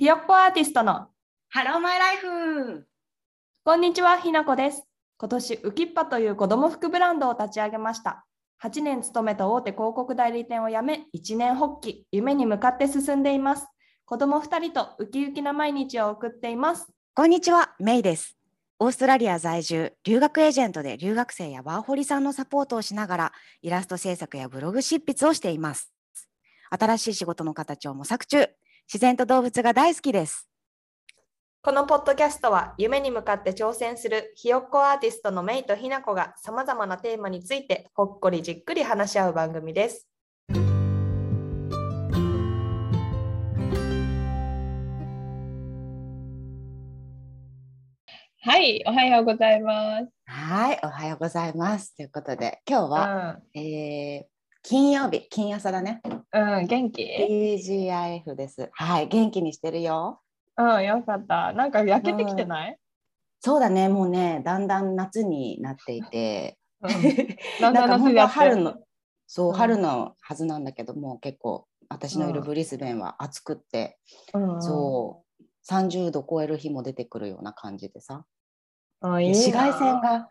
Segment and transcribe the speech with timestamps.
[0.00, 1.08] ひよっこアーティストの。
[1.50, 2.86] ハローマイライフ。
[3.66, 4.84] こんにちはひなこです。
[5.18, 8.24] 今年ウキッパという子供服ブランドを立ち上げました。
[8.64, 12.06] 8年勤めた大手広告代理店を辞め1年発起。
[12.12, 13.66] 夢に向かって進んでいます。
[14.06, 16.88] 子供2人とウキウキな毎日を送っています。
[17.12, 18.38] こんにちは、メイです。
[18.78, 25.92] オーストラリア在住、留学エージェントで留学生やワーホリさんのサポートをしながら、イラスト制作やブログ執筆をしています。
[26.70, 28.48] 新しい仕事の形を模索中、
[28.92, 30.48] 自然と動物が大好きです。
[31.62, 40.08] このポッドキャストは夢に向かって挑戦するひよっこアーティストのメイとひなこがさまざまなテーマについてほっこりじっくり話し合う番組です
[48.42, 50.08] はい、おはようございます。
[50.24, 51.94] はい、おはようございます。
[51.94, 56.00] ということで、今日は、えー金曜日、金朝だね。
[56.32, 58.68] うん、うん、元気 TGIF です。
[58.72, 60.20] はい、元気にしてるよ。
[60.56, 61.52] うん、よかった。
[61.52, 62.78] なんか焼けてきてない、
[63.40, 66.90] そうだね、もうね、だんだん夏になっていて、うん、
[67.60, 68.74] なんか本当春の
[69.26, 69.54] そう、うん。
[69.54, 73.98] 春のはずなんだけども結構私のいるブリスベンは暑くって、
[74.34, 75.42] うん、そう
[75.72, 78.24] 30度超える日も出てくるような感じでさ。
[79.02, 80.26] うん、紫外線がうん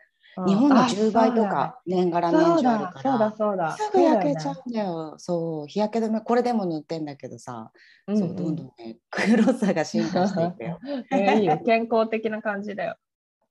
[0.48, 3.72] 日本のあ10倍とか年がら年中あるかだそうだらそうだ。
[3.72, 5.16] すぐ焼けちゃうんだよ。
[5.18, 7.72] そう日焼け止めこれでも塗ってんだけどさ、
[8.08, 10.80] そうだよねそうどんどんね黒さが進化していくよ。
[11.40, 11.60] いいよ。
[11.66, 12.96] 健康的な感じだよ。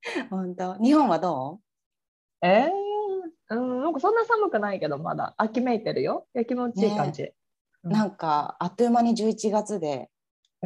[0.30, 0.76] 本当？
[0.78, 1.60] 日本はど
[2.40, 5.34] えー、うんなんかそんな寒くないけどまだ。
[5.36, 6.26] 秋めいてるよ。
[6.46, 7.34] 気持ちいい感じ、う、
[7.84, 7.92] うん。
[7.92, 10.08] なんかあっという間に11月でえ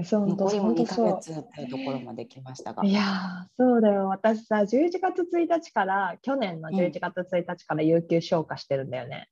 [0.05, 1.21] そう残りも2ヶそう。
[1.21, 2.83] 月っていうところまで来ましたが。
[2.85, 4.09] いやーそうだよ。
[4.09, 9.29] 私さ11月1日から去年の11月1日から有給消化してるんだよね、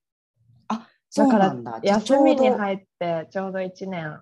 [1.09, 1.81] そうだからなんだ。
[1.83, 4.21] じゃあ休みに入ってちょうど1年。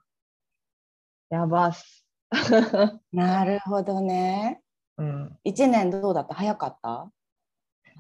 [1.31, 2.07] やばっす、
[3.13, 4.63] なるほどね。
[4.97, 6.35] うん、一年どうだった？
[6.35, 7.11] 早かった？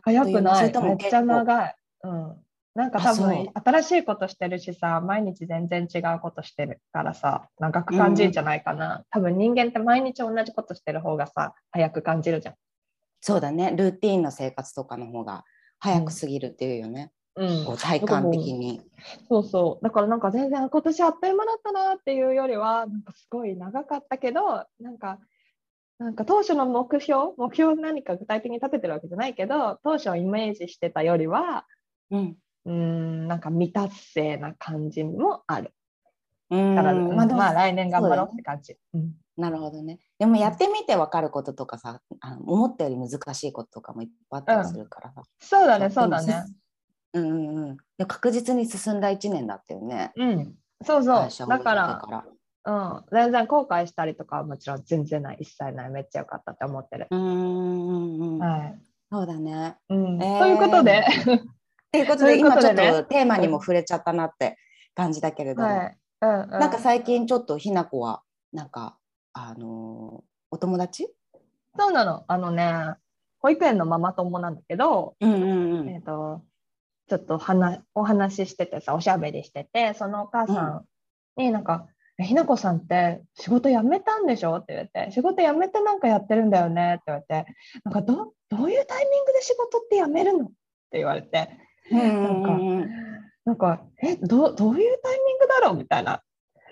[0.03, 2.37] 早くそないめっちゃ長い、うん、
[2.79, 12.55] なんか多分新しいことしてるしさ毎日全然違うことしてるからさ長く感じるんじゃないかな、多分人間って毎日同じことしてる方がさ早く感じるじゃん
[13.21, 13.75] そうだね。
[13.77, 15.45] ルーティンの生活とかの方が
[15.81, 17.11] 早く過ぎるっていうよね。
[17.37, 18.81] うんこう体感的に。
[19.29, 19.85] そうそう。
[19.85, 25.21] だからなんか全然今年あっという間だったなっていうよりは、なんかすごい長かったけど、なんか、
[25.99, 31.65] なんか当初の目標、目標を何か具体的に立ててるわけじゃないけど、当初イメージしてたよりは、
[32.11, 32.37] うん。
[32.65, 35.73] うーん、なんか未達成な感じもある。
[36.51, 38.77] うんだから、まあ、来年頑張ろうって感じ。
[38.95, 40.01] うんなるほどね。
[40.19, 45.23] でもやってみて分かることとかさ、あの思ったより難しいこととかもいっぱいあったりするからさ。
[45.39, 46.45] そうだね、そうだね。
[47.13, 47.77] うんうんうん。
[47.97, 50.11] で確実に進んだ一年だったよね。
[50.17, 50.55] うん。
[50.85, 51.49] そうそう。
[51.49, 52.25] だから
[52.65, 57.07] うん、全然後悔したりとかはもちろん全然ない、一切ない、めっちゃ良かったって思ってる。
[57.11, 58.39] うんうんうん。
[58.41, 58.79] はい。
[59.11, 59.77] そうだね。
[59.89, 61.07] うんえーということで、
[61.89, 64.57] っていうことで今ちょっとテーマにも触れちゃったなって
[64.95, 65.97] 感じだけれども、はい。
[66.21, 68.23] うんうん、なんか最近ちょっとひなこは
[68.53, 68.99] なんか
[69.33, 71.07] あのーお友達？
[71.79, 72.25] そうなの。
[72.27, 72.73] あのね、
[73.41, 76.41] 保育園のママ友なんだけど、うんうんうえっ、と、
[77.07, 80.85] ちょっと話お話ししててさ、おしゃべりしてて、そのお母さん
[81.37, 81.87] になんか、
[82.19, 84.57] えひなこさんって仕事辞めたんでしょ？
[84.57, 86.95] って言われて、仕事辞めてなんかやってるんだよね？
[86.95, 87.47] って言われて、
[87.85, 90.47] なんかどどういうタイミングで仕事って辞めるの？
[90.47, 90.49] っ
[90.91, 92.59] て言われて、うんなんか
[93.45, 95.77] なんか、え、どどういうタイミングだろう？
[95.77, 96.23] みたいな。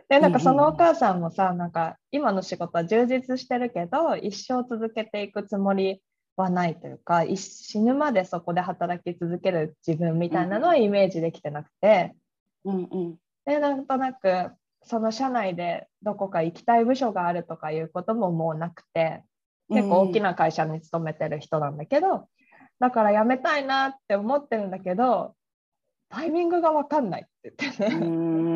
[0.08, 6.02] で、なんかそのお母さんもさ、なんか今の仕事は充実してるけど、一生続けていくつもり
[6.36, 12.14] はないというか、一死ぬまでそこで働き続ける自分みたいなのはイメージできてなくて、
[12.64, 13.16] うんうん。
[13.46, 14.50] で、なんとなく、
[14.82, 19.22] その社内でどこか行きたい部署があるとかいうことももうなくて、
[19.70, 22.28] 結構大きな会社に勤めてる人なんだけど、
[22.78, 25.34] だから辞めたいなって思ってるんだけど、
[26.08, 28.06] タイミングが分かんないって言ってね。
[28.06, 28.08] う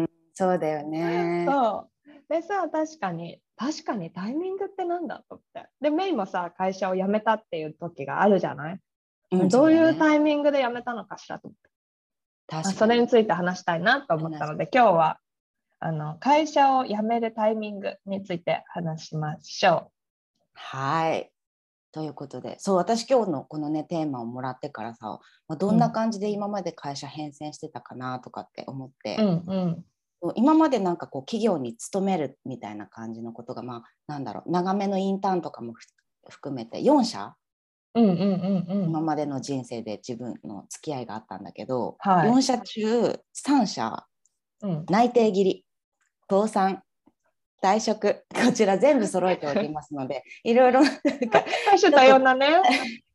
[0.05, 1.45] んそうだよね。
[1.51, 2.11] そう。
[2.29, 5.69] でさ、確かに、確かにタイミングってなんだと思って。
[5.81, 8.81] で、メイもさ、会社を辞めたっていう時があるじゃない、
[9.37, 11.71] んどういうタイミングで辞めたのかしらと思って。
[12.47, 15.21] 確かにあそれについて話したいなと思ったので、今日は
[15.79, 19.93] あの会社を辞めるタイミングについて話しましょ
[20.55, 21.31] はい。
[21.93, 29.23] ということで、そう、私今日のこのね、テーマをもらってからさ、まあ、どんな感じで今まで会社変遷してたかなとかって思って、う。
[29.23, 29.85] うん
[30.23, 30.33] うん。
[30.37, 35.87] 今までなんかこう企業に勤めるみたいな感じのことが、まあ、なんだろう、長めのインターンとかもふ
[36.29, 37.35] 含めて4社、
[37.95, 38.85] うんうんうんうん。
[38.85, 44.07] 今までの人生で自分の付き合いがあったんだけど、はい4社中3社
[44.63, 45.65] うん、内定切り
[46.29, 46.83] 倒産
[47.63, 52.49] 退職こちら全部揃えておりますので いろいろ多種多様なね。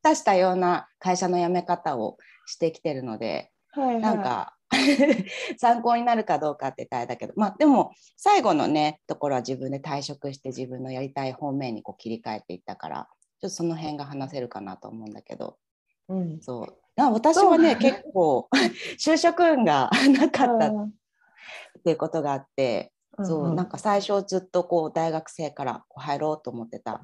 [0.01, 4.01] 多種多様な会社の辞め方をしてきてるのではいはい。
[4.01, 4.55] なんか
[5.57, 13.07] 参考になるかどうかってたれだけどまあでも最後のねところは自分で退職して自分のやりたい方面にこう切り替えていったから
[13.41, 15.57] ちょっとその辺が話せるかなと思うんだけど。
[16.07, 16.39] うん。
[16.41, 16.77] そう。
[16.95, 18.47] な私はねそう結構
[18.97, 20.93] 就職運がなかったっうん。
[21.83, 22.91] ていうことがあって、
[23.23, 27.01] そうなんか最初ずっとこう大学生から入ろうと思ってた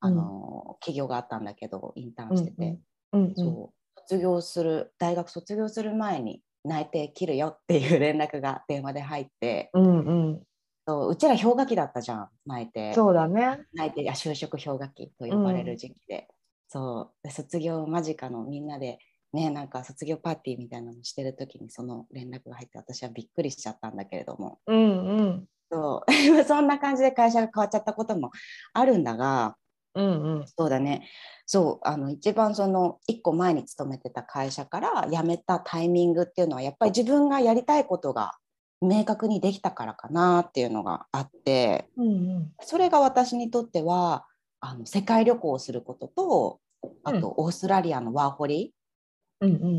[0.00, 2.80] あの、企業があったんだけどインターンしてて、
[3.12, 3.34] うんうん。
[3.36, 4.00] そう。
[4.00, 9.70] 卒業する大学卒業する前に内定切るよっていう連絡が電話で入って。
[9.74, 10.42] うんうん。
[10.86, 12.92] そううちら氷河期だったじゃん内定。
[12.94, 13.60] そうだね。
[13.74, 16.26] 内定や就職氷河期と呼ばれる時期で、
[16.68, 17.14] そう。
[17.22, 18.98] で卒業間近のみんなで
[19.32, 24.58] ねなんか卒業パーティーみたいなのしてる時にその連絡が入って私はびっくりしちゃったんだけれども。
[24.66, 25.46] うんうん。
[25.70, 26.12] そう。
[26.44, 28.30] そんな感じで会社が変わっちゃったことも
[28.74, 29.56] あるんだが。
[29.94, 30.46] うんうん。
[30.46, 31.08] そうだね。
[31.46, 38.32] そうあの一番その1個前に勤めてた会社から辞めたタイミングっていうのはやっぱり自分がやりたいことが
[38.80, 41.90] 明確にできたからかなっていうのがあって。
[41.96, 42.52] うんうん。
[42.60, 44.26] それが私にとっては
[44.60, 46.60] あの世界旅行をすることと
[47.04, 48.74] あとオーストラリアのワーホリ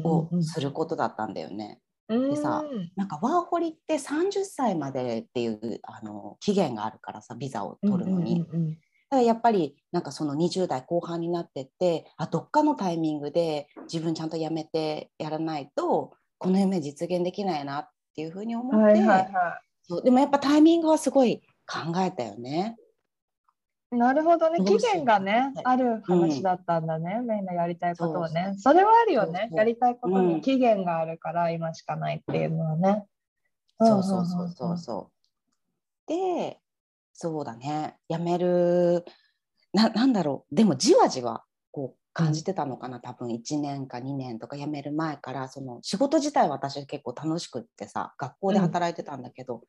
[0.04, 1.80] をうんすることだったんだよね。
[2.10, 2.64] うんでさ
[2.96, 8.40] なんかワーホリって30歳までっていうあの期限があるからさビザを取るのに。
[8.40, 8.48] だか
[9.18, 19.02] らやっぱりなんかその20代後半になってってあどっかのタイミングで自分ちゃんとやめてやらないとこの夢実現できないなっていうふうに思って、
[19.84, 22.76] そうでもやっぱタイミングはすごい考えたよね。
[23.94, 23.98] い。
[23.98, 24.64] なるほどね。
[24.64, 27.22] 期限がねはい、ある話だったんだね。
[27.22, 28.56] メインのやりたいことはね。
[28.58, 29.50] それはあるよね。
[29.54, 30.28] やりたいことうん。
[30.36, 33.06] に期限があるから今しかないっていうのはね。
[33.80, 35.12] そうそうそうそうそ
[36.08, 36.08] う。
[36.08, 36.60] で
[37.14, 37.98] そうだね。
[38.08, 39.06] やめる
[39.74, 40.56] ななんだろう。
[40.56, 43.30] でもじわじわこう感じてたのかな、多分。
[43.30, 49.64] 1年か2年とか辞める前からその仕事自体は私結構楽しくってさ学校で働いてたんだけど、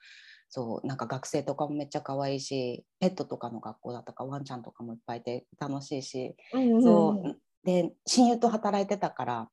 [0.57, 9.49] そうなんか学生とかもめっちゃ可愛いしペットとかの学校だったからワンちゃんとかもいっぱいいて楽しいし、うんうんそうで親友と働いてたから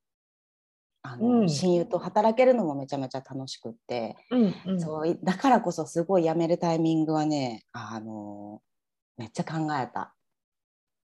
[1.01, 4.15] あの、うん親友と働けるのもめちゃめちゃ楽しくって。
[4.29, 8.61] うんうんそうい だからこそすごい辞めるタイミングはね、あの
[9.17, 10.13] めっちゃ考えた。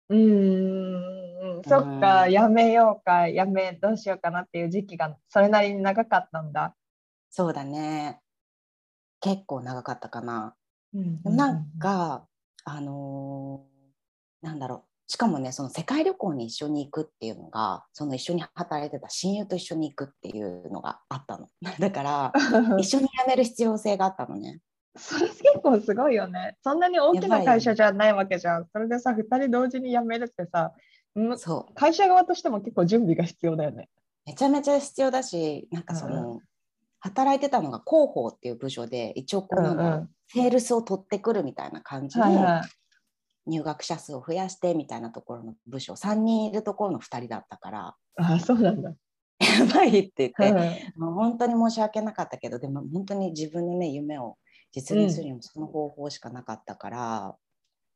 [0.09, 6.75] うんそっか、やめようか、やめ、どうしようかなっていう時期がそれなりに長かったんだ。
[7.31, 8.21] そうだね。
[9.19, 10.55] 結構長かったかな。
[10.93, 12.25] うんでもなんか、
[12.63, 13.77] あのー
[14.41, 15.11] なんだろう。
[15.11, 21.47] しかもね、その世界旅行に一緒に行くっていうのが、その一緒に働いてた親友と一緒に行くっていうのがあったの。
[21.79, 22.33] だから、
[22.77, 24.59] 一緒に辞める必要性があったのね。
[24.97, 26.57] それ結構すごいよね。
[26.63, 28.67] そんなに大きな会社じゃないわけじゃん。
[28.71, 30.73] それでさ、2人同時に辞めるってさ、
[31.17, 31.73] んそう。
[31.73, 33.89] 会社側としても結構準備が必要だよね。
[34.25, 36.41] めちゃめちゃ必要だし、なんかその、
[36.99, 40.09] 働いてたのが広報っていう部署で、一応こうなんだろううんうん。
[40.27, 42.69] セールスを取ってくるみたいな感じで、はいはい。
[43.49, 45.93] 入学者数を増やしてみたいなところの部署。
[45.93, 48.93] 3人いるところの2人だったからあ、そうなんだ。
[49.39, 50.57] やばいって言うん。
[50.57, 54.37] って、もう本当に申し訳なかったけどでも本当に自分のね夢を
[54.73, 57.35] 実現するにもその方法しかなかったから、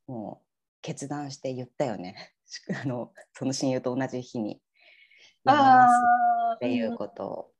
[0.07, 0.45] もう
[0.81, 2.33] 決断して言ったよね。
[2.83, 4.61] あのその親友と同じ日に
[5.45, 5.93] やめます
[6.51, 7.51] あっていうーことを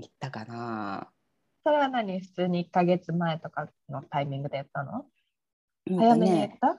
[0.00, 1.08] 言ったかな。
[1.64, 2.20] それは何？
[2.20, 5.04] 普通に1ヶ月前とかのタイミングでやったの？
[5.90, 6.78] うん早めにやっねた、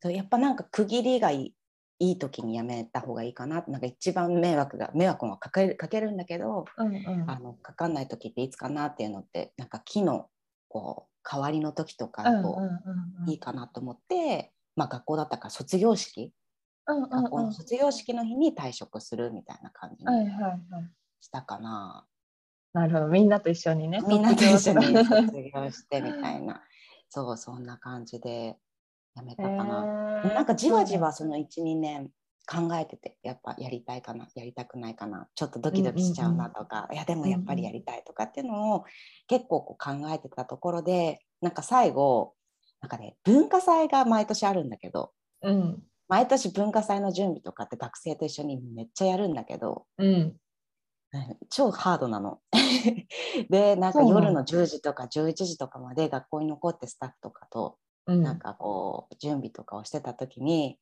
[0.00, 1.54] そうやっぱなんか区切りがいい
[2.02, 3.62] いい時にやめた方がいいかな。
[3.68, 7.30] なんか一番迷惑が迷惑はかけるかけるんだけど、うんうん。
[7.30, 10.28] あのかかんない時っていつかなっていうのってなんか木の
[10.68, 12.58] こう代わりの時とかうんうんこ
[13.26, 16.32] ういいかなと思って、まあ、学校だったから卒業式。
[16.88, 17.10] うんうんうん。
[17.10, 20.10] 学校の卒業式の日に退職するみたいな感じに。
[21.20, 22.06] したかな、
[22.72, 24.00] なるほど、みんなと一緒にね。
[24.06, 26.62] みんなと一緒に卒業してみたいな。
[27.08, 28.56] そうそんな感じで
[29.16, 30.22] やめたかな。
[30.24, 30.34] へー。
[30.34, 32.10] なんかじわじわその12年
[32.46, 35.28] 考えててやっぱやりたいかなやりたくないかな。
[35.34, 38.84] ちょっとドキドキしちゃうなとか、いやでもやっぱりやりたいとかっていうのを
[39.26, 42.34] 結構こう考えてたところでなんか最後
[42.80, 45.12] なんかね文化祭が毎年あるんだけど
[45.42, 45.82] うん。
[46.08, 50.06] 毎年文化祭の準備とかって学生と一緒にめっちゃやるんだけどうん。
[50.06, 50.36] うん
[51.50, 52.38] 超ハードなの。
[53.50, 58.22] でなんか夜の10時とか11時とかまで学校に残ってスタッフとかとうん。
[58.22, 60.78] なんかこう準備とかをしてた時に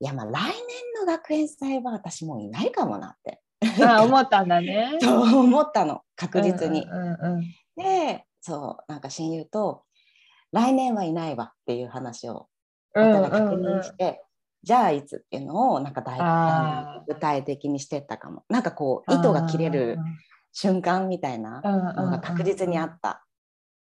[0.00, 0.52] いやまあ来年
[1.00, 3.40] の学園祭は私もういないかもなって。
[3.82, 4.98] あ思ったんだね。
[5.00, 6.02] そう思ったの。
[6.14, 6.82] 確実に。
[6.82, 7.42] うんうんうん
[7.76, 9.84] でそうなんか親友と
[10.52, 12.48] 来年はいないわっていう話を
[12.96, 14.24] おうん互い確認して、
[14.62, 18.44] じゃあいつっていうのをなんか大具体的にしてったかも。
[18.48, 19.98] なんかこう糸が切れる
[20.58, 23.26] 瞬間みたいなのが確実にあった。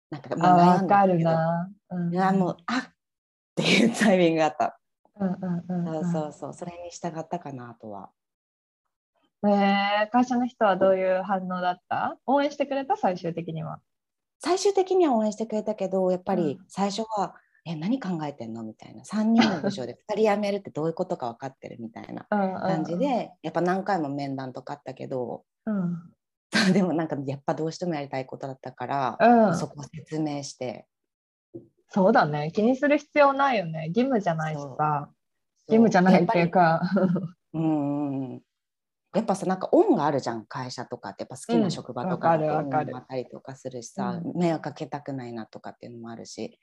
[0.09, 1.71] なんかあまあ悩んだけどな。
[1.91, 1.99] う
[2.35, 2.85] んもうあっっ
[3.55, 4.81] ていうタイミングがあった。
[5.21, 5.29] うん
[5.69, 8.09] うんうんそうそうそうそれに従ったかなとは。
[9.45, 12.17] えー会社の人はどういう反応だった？
[12.25, 12.97] 応援してくれた？
[12.97, 13.81] 最終的には。
[14.41, 17.35] 最終的には応援してくれたけどやっぱりうん最初は
[17.67, 22.97] 「え何考えてんの?」みたいな3人の部署で 2人辞めるってどういうことか分かってるみたいな感感じ。
[22.97, 26.15] でやっぱ何回も面談とかあったけどうん
[26.73, 30.87] でもなんかやっぱどうしてもやりたいことだったから、うん、そこを説明して。
[31.89, 32.53] そうだね。
[32.53, 33.87] 気にする必要ないよね。
[33.89, 35.11] 義務じゃないしさ。
[35.69, 36.81] 義務じゃないっていうか。
[37.55, 38.43] うん
[39.15, 40.47] やっぱさなんか恩があるじゃん。
[40.47, 42.87] 会社とかってやっぱ好きな職場とかうんだとわかるわかる。
[42.87, 46.59] 恩があったりとかするしさ、う迷惑かけたくないなとかっていうのもあるし。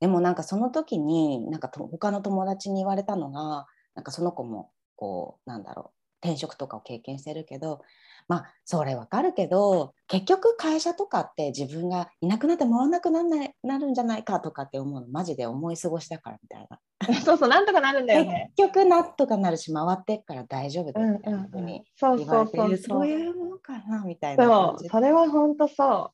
[0.00, 7.82] でもなんかその時になんかと他の友達に言われたのがなんかその子もこうなんだろう転職とかを経験してるけど
[8.26, 16.80] まあそれわかるけど結局会社とかって自分がいなくなって回らなくなんないなるんじゃないかとかって思うのマジで思い過ごしだからみたいな。
[17.22, 18.50] そうそう、なんとかなるんだよね。
[18.56, 26.10] 結局なんとかなるし回ってっから大丈夫だうんよみたいなふううんにそう言そうそうわれてるそういうものかなみたいなそう、それは本当そう。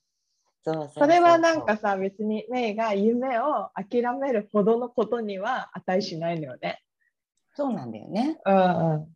[0.63, 6.83] そうそうそれはなんかさ、別にメイが夢を諦めるほどのことには値しないのよね。
[7.55, 9.09] そうなんだよねうんうん。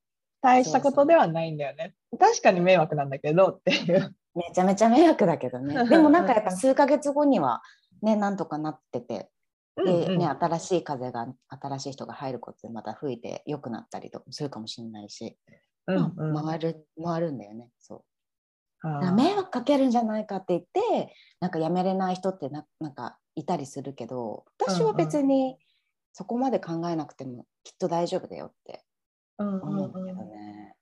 [0.45, 1.95] 大したことではないんだよね。
[2.21, 4.15] 確かに迷惑なんだけどっていう。
[4.35, 5.75] めちゃめちゃ迷惑だけどね。
[5.89, 7.63] でもなんかやっぱ数ヶ月後には
[8.03, 9.31] ねなんとかなってて。
[9.77, 15.37] で、ね、新しい風が新しい人が入ることでまた吹いて良くなったりとかもするかもしれないし、
[15.89, 16.33] うんうん。
[16.33, 17.71] まあ回る回るんだよね。
[17.81, 18.05] そう。
[18.85, 25.57] だ迷惑かけるんじゃないかって言ってなんかやめれない人ってななんかいたりするけど私は別に
[26.13, 28.85] そこまで考えなくてもきっと大丈夫だよって
[29.39, 29.85] うんうん思うん。
[29.85, 30.75] うんどね。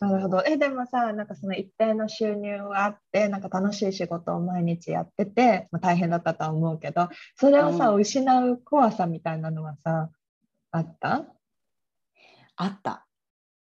[0.00, 0.42] なるほど。
[0.46, 10.10] え、でもさ、なんかその一定の収入があって、なんか楽しい仕事を毎日やってて、まあ、大変だったとは思うけど、それをさ、う失う怖さみたいなのはさ、
[10.70, 11.26] あった？
[12.56, 13.06] あった。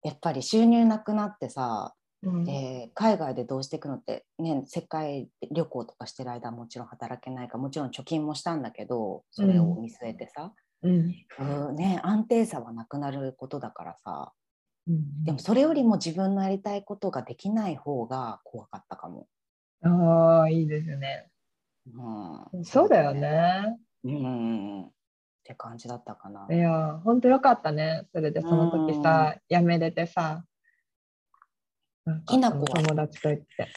[0.01, 2.44] やっぱり収入なくなってさ、うん。
[2.46, 10.53] で海外でどうしていくのって、ね、世界旅行とかしてる間はもちろん働けないからもちろん貯金もしたんだけどそれを見据えてさ、
[10.84, 11.16] うん。
[11.28, 14.34] ふうね、安定さはなくなることだからさ。
[14.88, 19.28] うんでもそれよりも自分のやりたいことができない方が怖かったかも。
[19.84, 21.30] ああ、いいですね。
[22.54, 23.14] うん、そうだよ。
[23.14, 23.78] ね。
[24.04, 24.92] うん、っ
[25.44, 26.48] て感じだったかな。
[26.50, 28.08] いや、本当よかったね。
[28.14, 30.44] それでその時さ、辞めれてさ、
[32.26, 33.68] きなこは友達と行って。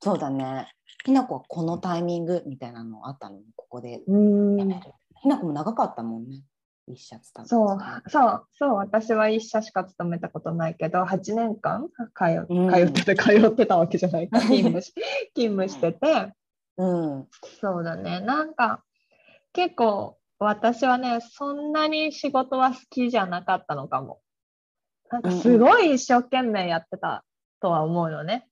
[0.00, 0.68] そうだね。
[1.04, 4.58] ひなこはこのタイミングみたいなのあったのここでうん。
[4.58, 4.80] 辞める。
[5.24, 6.42] ひなこも長かったもんね。
[6.86, 14.92] 一社勤めてそう、そう、そう、私は一社しか勤めたことないけど、8年間通うん通ってて、通ってたわけじゃないか、 勤務し
[15.34, 16.34] 勤務してて、
[16.76, 17.28] うん。
[17.58, 18.84] そうだね、なんか
[19.54, 24.20] 結構私はね、そんなに仕事は好きじゃなかったのかも。
[25.10, 27.24] なんかすごい一生懸命やってた
[27.60, 28.46] とは思うよね。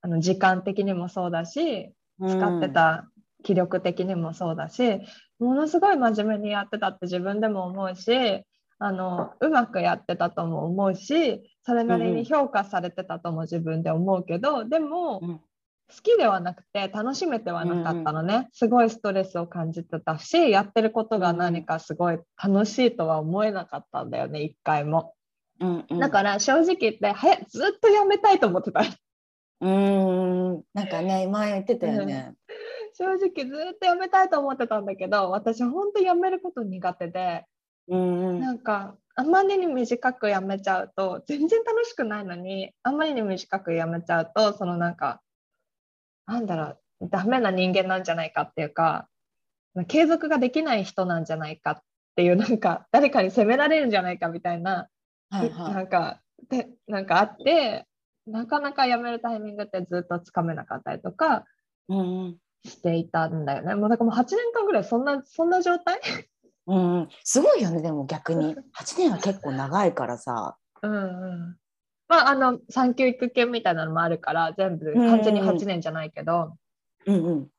[0.00, 3.08] あの時間的にもそうだし、使ってた
[3.44, 5.00] 気力的にもそうだし、
[5.38, 8.42] ものすごい真面目にやってたって自分でも思うし
[8.78, 15.40] あのうまくやってたとも思うしそれなりに評価されてたとも自分で思うけど、でもうん。
[15.94, 25.12] 好きではなくて楽しめてはなかったのね、すごいストレスを感じてたしやってることが何かすごい楽しいとは思えなかったんだよね一回も。
[25.60, 28.80] うんうん、だから正直言ってはやずっとやめたいと思ってた。
[28.80, 30.62] うーん。
[30.72, 32.34] なんかね、前言ってたよね。
[32.96, 37.44] 正直ずっとやめたいと思ってたんだけど私本当やめること苦手で
[37.88, 38.40] うんうん。
[38.40, 45.20] なんかあまりに短くやめちゃうと全然楽しくないのにあまりに短くやめちゃうとそのなんか
[46.26, 46.64] なんだろ
[47.00, 49.08] うダメな人間なんじゃないかっていうか
[49.88, 51.78] 継続ができない人なんじゃないかっ
[52.16, 54.88] ていうなんか誰かに責められるんじゃないかみたいな、
[55.30, 57.86] はいはないんかでなんかあって
[58.26, 61.44] なかなかやめるタイミングってずっとつかめなかったりとか。
[62.64, 63.74] していたんだよね。
[63.74, 66.00] もうだからもう8年間ぐらいそんなそんな状態？
[66.66, 68.56] うんうん、すごいよね、でも逆に。
[68.74, 70.56] 8年は結構長いからさ。
[70.82, 71.56] うんうん。
[72.08, 76.56] まああの産休育休みたいなのもあるから全部うん完全に8年じゃないけど、
[77.06, 77.50] うんうん。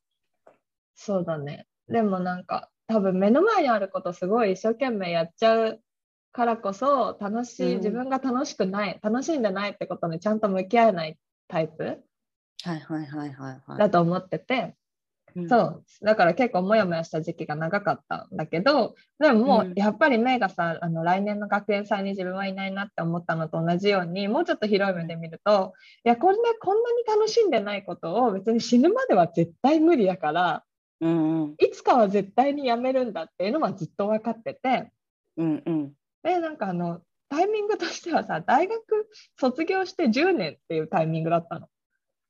[0.95, 1.67] そうだね。
[1.87, 5.81] でもなんか多分目の前にあることすごい一生懸命やっちゃう
[6.31, 12.03] からこそ楽しい、うん自分が楽しくない楽しんでないってことにちゃんと向き合えないタイプ？
[12.63, 13.77] はいはいはいはいはい。
[13.77, 14.75] だと思ってて
[15.35, 15.49] うん。
[15.49, 15.83] そう。
[16.01, 25.73] だから結構モヤモヤした時期が長かったんだけどでももうやっぱりメイがさあの来年の学園祭に自分はいないなって思ったのと同じようにもうちょっと広い目で見ると
[26.05, 30.63] いやこんなこんなに楽しんでないことを別に死ぬまでは絶対無理だから
[31.01, 31.55] うんうん。
[31.59, 34.91] いつかは絶対にやめるんだっていうのはずっと分かってて
[35.37, 35.93] うんうん。
[36.23, 38.81] でなんかあのタイミングとしてはさ大学
[39.39, 41.67] 卒業して10年っていうタイミングだったの。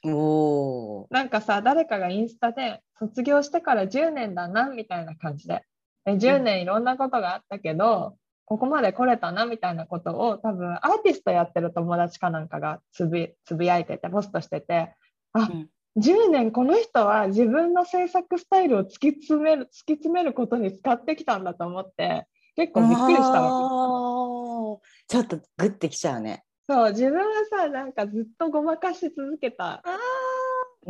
[0.03, 1.07] おー。
[1.11, 5.63] なんかさ誰かがインスタで卒業してから10年だなみたいな感じで。
[6.05, 14.95] え10年いろんなことがあったけど、ここまで来れたなみたいなことを多分アーティストやってる友達かなんかがつぶつぶやいててポストしてて
[15.33, 15.69] あ、うん。
[15.97, 24.85] 10年この人は自分の制作スタイルを突き詰める突き詰めることに使ってきたんだと思って結構びっくりしたわけ。
[25.07, 26.43] ちょっとグッてきちゃうね。
[26.67, 29.81] そう自分はさなんかずっとごまかし続けた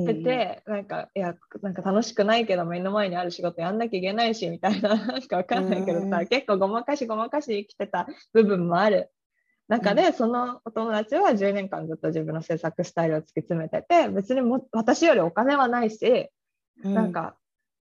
[0.02, 9.10] ってて、なんかいやなんか楽しくないけど目の前にある仕事やんなきゃいけないしみたいな なんかわかんないけどさ、うん結構ごまかしごまかし生きてた部分もある。
[9.68, 16.30] 中で、そのお友達は10年間ずっと自分の制作スタイルを突き詰めてて別にも私よりお金はないし、
[16.84, 17.36] うなんか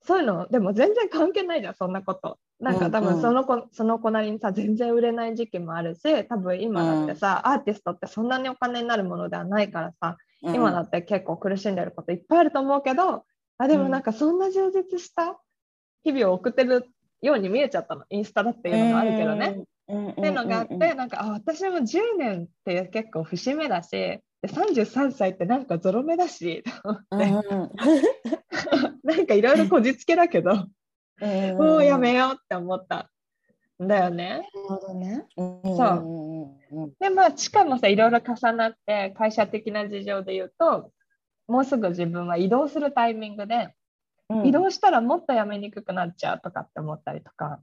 [0.04, 2.38] そういうのでも全然関係ないじゃんそんなこと。
[2.60, 3.14] なんか多うんうん。
[3.14, 13.26] 分その子、その子なりにさ全然売れない時期もあるし多分今だってさ、アーティストってそんなにお金になるものではないからさうん今だって結構苦しんでることいっぱいあると思うけど
[13.58, 15.40] あでもなんかそんな充実した
[16.04, 16.90] 日々を送ってる
[17.22, 18.04] ように見えちゃったの。
[18.10, 19.64] インスタだっていうのがあるけどね。。
[19.88, 20.10] うん。
[20.10, 26.72] っていうのがあって、なんかあ私も10年って結構節目だしで33歳ってなんかゾロ目だしと
[27.12, 32.98] 思うんって、うん なんかいろいろこじつけだけど、うんもうやめようって思った。
[32.98, 33.06] ん
[33.88, 34.30] だよね。
[34.30, 35.26] なるほどね。
[35.36, 40.92] そうでまあしかもさいろいろ重なって会社的な事情で言うと
[41.48, 43.56] もうすぐ自分は移動するタイミングで、
[44.30, 47.60] うん移動したらもっと辞めにくくなっちゃうとかって思ったりとか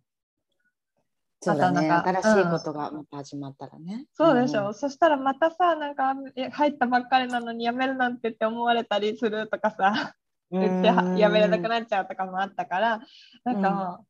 [1.41, 1.89] そうだね。
[1.89, 4.07] またなんか新しいことがまた始まったらね。
[4.13, 6.15] そうでしょ、そしたらまたさなんか
[6.51, 10.15] 入ったばっかりなのに辞めるなんてって思われたりするとかさ
[10.51, 10.61] うん。
[10.61, 13.01] 言って辞めれなくなっちゃうとかもあったから
[13.45, 14.07] なんかもう、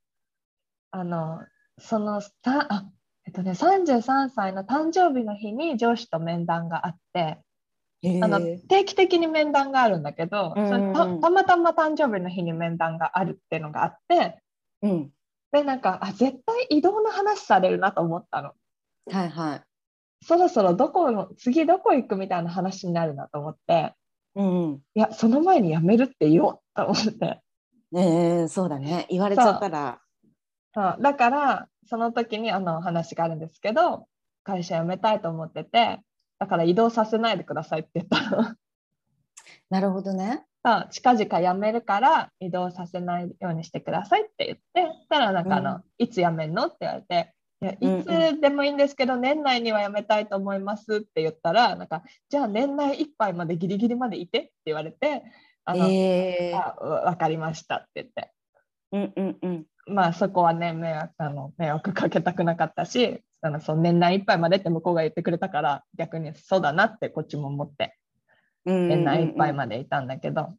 [0.91, 1.41] あの
[1.79, 2.91] そのたあ
[3.27, 7.39] えっとね33歳の誕生日の日に上司と面談があって。
[8.01, 8.39] へーあの
[8.69, 14.41] 定期的に面談があるんだけど、うんうんたたまたま誕生日の日に面談があるっていうのがあって
[14.83, 15.11] うん。
[15.51, 18.53] でなんかあ絶対移動の話されるなと思ったの
[19.11, 19.63] はいはい。
[20.25, 23.95] そろそろどこの次どこ行くみたいな話になるなと思って
[24.37, 24.83] うんうん。
[24.95, 27.41] いやその前に辞めるって言おうと思って
[27.97, 29.07] えー、そうだね。
[29.09, 29.99] 言われちゃったら。
[30.75, 34.07] そうだからその時にあの話があるんですけど
[34.45, 36.01] 会社辞めたいと思ってて
[36.39, 38.55] だから移動させないでくださいって言ったの。
[39.71, 40.45] なるほどね。
[40.91, 48.05] 近々辞めるから移動させないようにしてくださいって言ってそしたらなんかあの、うんいつ辞めんのって言われていやうんうんい
[48.37, 55.23] つでもいいんですけど、年内には辞めたいと思いますって言ったらなんかじゃあ年内いっぱいまでギリギリまでいてって言われて
[55.65, 58.33] あの、えー、あわかりましたって言って
[58.93, 59.67] うんうんうん。
[59.89, 67.97] まあそこはね迷惑あの迷惑かけたくなかったしあのその年内いっぱいまでって向こうが言ってくれたから逆にそうだなってこっちも思って
[68.69, 69.53] うん年内いっぱいで。
[69.55, 70.55] までいたんだけど。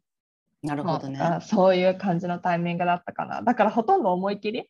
[0.63, 1.20] なるほどね。
[1.42, 3.42] そういう感じのタイミングだったかな。
[3.42, 4.70] だからほとんど思い切り、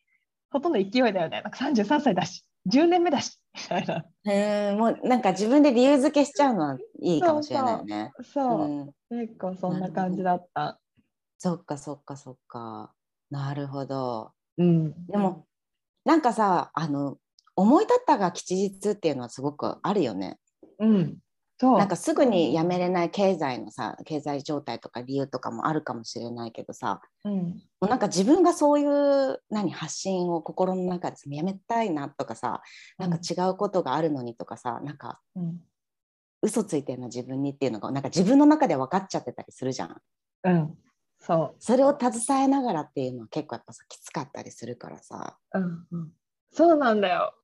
[0.50, 1.42] ほとんど勢いだよね。
[1.42, 4.76] なんか33歳だし、10年目だし、 みたいな。
[4.76, 8.12] もうなんか自分で理由付けしちゃうのはいいかもしれないよね。
[8.22, 10.78] そう、うん結構そんな感じだった。
[11.38, 12.92] そっかそっかそっか。
[13.30, 14.32] なるほど。
[14.60, 15.06] うん。
[15.06, 15.46] でも、
[16.04, 16.22] なん。
[16.22, 17.16] かさあの
[17.56, 20.38] 思い立ったが吉日っていうのはすごくあるよね。
[20.78, 21.18] うん。
[21.58, 21.78] そう。
[21.78, 21.88] なん。
[21.88, 27.34] かすぐにやめれない経済のさ経済状態とか理由とかもあるかもしれないけどさうん。
[27.34, 27.98] もうなん。
[27.98, 32.62] か自分がそういう何発信を心の中でやめたいなとかさ
[32.98, 33.10] なん。
[33.10, 34.96] か違うことがあるのにとかさなん。
[34.96, 35.60] かうん。
[36.42, 38.02] 嘘ついてるの自分にっていうのがなん。
[38.02, 39.96] か自分の中で分かっちゃってたりするじゃん。
[40.44, 40.78] うん。
[41.20, 45.36] そそれを携えながらっていうのは結構やっぱさきつかったりするからさ。
[45.54, 45.58] う。
[45.58, 45.86] うん。
[45.90, 46.12] うん。
[46.50, 47.34] そうなんだよ。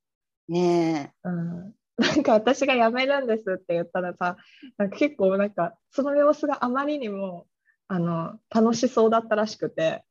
[0.48, 1.74] ねうん。
[1.98, 4.36] なんか私が辞めるんですって言ったらさ、
[4.78, 7.46] なんか結構なんかその様子があまりにも
[7.88, 10.04] あの楽しそうだったらしくて、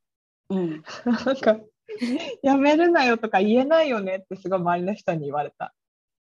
[0.52, 0.56] え。
[0.56, 0.84] うん。
[1.26, 1.60] なんか、
[2.44, 5.74] やめるなよとか言えないよねってすごい周りの人に言われた。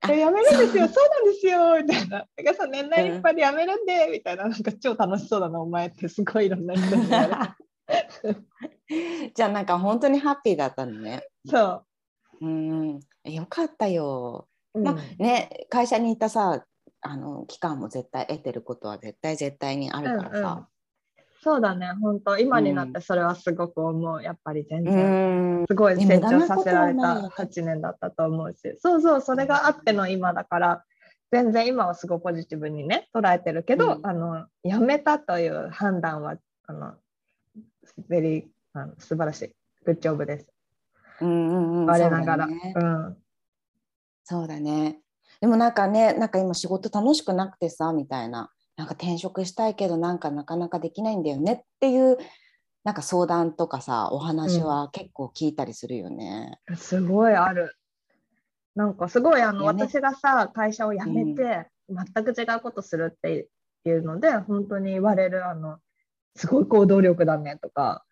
[0.02, 2.20] あえやめるんですよ、そうなんですよ、みたいな。
[2.20, 7.58] だからさ、年内いっぱいでやめるんで、みたいな、なんか超楽しそうだな、お前ってすごいいろんな人に言われた。
[9.36, 11.24] じゃあなんか本当にハッピーだったのね。
[11.46, 11.84] そ
[12.42, 13.00] うん。
[13.24, 14.48] よかったよ。
[14.74, 14.80] う。
[14.80, 16.66] まあうんね会社にいたさ
[17.02, 20.70] あの期間も絶対得てることは絶対絶対にあるからさ、
[21.41, 24.21] そうだね、本当、今になってそれはすごく思う。
[24.21, 30.84] やっぱり全う然、んすごい成長させられた無駄なことはないよね8年だったと思うし、そうそう、それがあっての今だから、
[31.32, 36.36] 全然今はすごいポジティブにね、捉えてるけど、うんあの、やめたという判断は、
[36.67, 36.95] あの、
[38.10, 39.56] very、あの素晴らしい。
[39.86, 40.47] good job です。
[41.21, 42.47] うんうんうん我ながら。
[42.47, 43.17] うん。
[44.23, 44.99] そうだね。
[45.39, 48.52] でもなんかね、なんか今仕事楽しくなくてさ、みたいな。
[48.80, 52.18] なんか転職したいけど、なんかなかなかできないんだよねっていう、
[52.86, 56.62] なんか相談とかさ、お話は結構聞いたりするよね。
[56.78, 57.76] すごいある。
[58.76, 63.50] なんかすごいあのやめ私がさ会社を辞めて全く違うことするって
[63.84, 65.80] いうので、本当に言われるあの
[66.38, 68.06] すごい行動力だねとか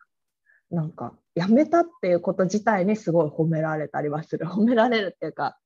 [0.69, 4.45] なんか辞めたっていうこと自体にすごい褒められたりはする。
[4.47, 5.57] 褒められるっていうか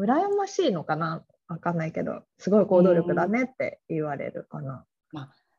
[0.00, 4.84] 羨ましいのかなわかんないけどすごい行動力だねって言われるかな。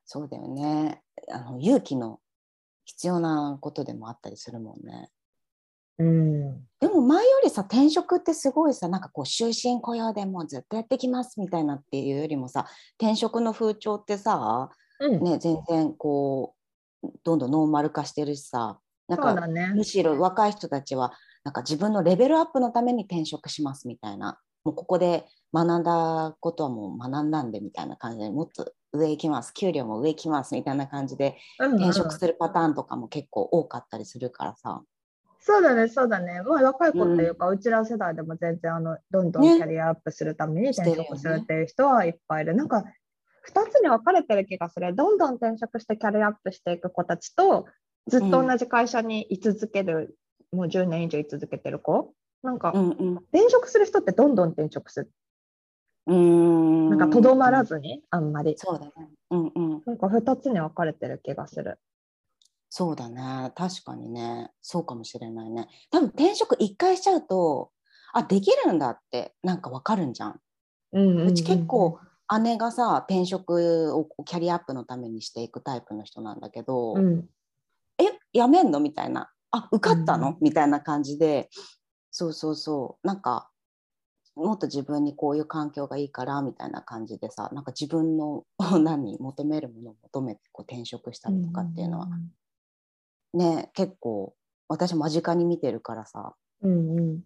[0.06, 1.04] そうだよね。
[1.32, 2.20] あの勇気の
[2.86, 5.10] 必要なことでもあったりするもんね。
[6.00, 12.66] うん、でも前よりさ転職ってすごいさなんかこう終身雇用でもうずっとやってきますみたいなっていうよりもさ
[12.98, 16.56] 転職の風潮ってさ、うんね、全然こ
[17.04, 19.74] うどんどんノーマル化してるしさなんかね。
[19.76, 21.12] むしろ若い人たちは
[21.44, 34.82] なんか自分のレベルアップのために転職しますみたいなもうここで学んだことはもう学んだんでみたいな感じでもっと上行きます給料も上行きますみたいな感じでうんうん転職するパターンとかも結構多かったりするからさ。
[35.42, 36.42] そうだね、そうだね。
[36.42, 42.56] まあ、若い子っていうか、うちら世代でも全然あのどんどんねキャリアアップするために転職するっていう人はいっぱいいる。
[42.56, 42.84] なんか
[43.48, 44.94] 2つに分かれてる気がする。
[44.96, 47.68] どんどん転職してキャリアアップしていく子たちと、
[48.08, 50.18] ずっと同じ会社に居続ける、
[50.52, 52.14] もう10年以上居続けてる子。
[52.44, 55.12] なんか、うんうん転職する人ってどんどん転職する。
[56.08, 58.56] うーんなんかとどまらずに、あんまり。
[58.58, 58.94] そうだね。
[59.30, 59.84] うんうん。
[59.86, 61.80] なんか2つに分かれてる気がする。
[62.70, 63.52] そうだね。
[63.56, 64.52] 確かにね。
[64.62, 65.68] そうかもしれないね。
[65.92, 67.72] 多分転職一回しちゃうと、
[68.14, 70.40] あ、できるんだってなんかわかるんじゃん。
[70.94, 72.00] うんうんうんうち結構
[72.44, 77.28] 姉がさ、転職をキャリアアップのためにしていくタイプの人なんだけど、うん
[77.98, 78.80] え、やめんの？
[78.80, 79.30] みたいな。
[79.52, 81.50] あ、受かったの、うんみたいな感じで、
[82.12, 83.08] そうそうそう。
[83.08, 83.50] なんか、
[84.36, 88.46] もっと自分にこういう環境がいいからみたいな感じでさなんか自分の
[88.82, 92.08] 何求めるものを求めてこう転職したりとかっていうのは、
[93.34, 94.34] ね結構
[94.70, 96.36] 私間近に見てるからさ。
[96.62, 97.16] うんうん。
[97.18, 97.24] い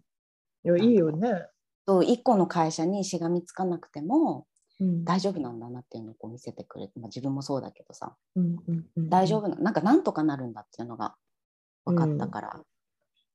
[0.64, 1.46] や、いいよね。
[1.86, 4.46] そう一個の会社にしがみつかなくても
[4.80, 5.04] うん。
[5.04, 8.16] 大丈夫なんだなっていうのをこう見せてくれて、まあ、自分もそうだけどさ。
[8.34, 11.14] うんうんうん大丈夫ななんかなんとかなるんだっていうのが
[11.84, 12.60] 分かったから、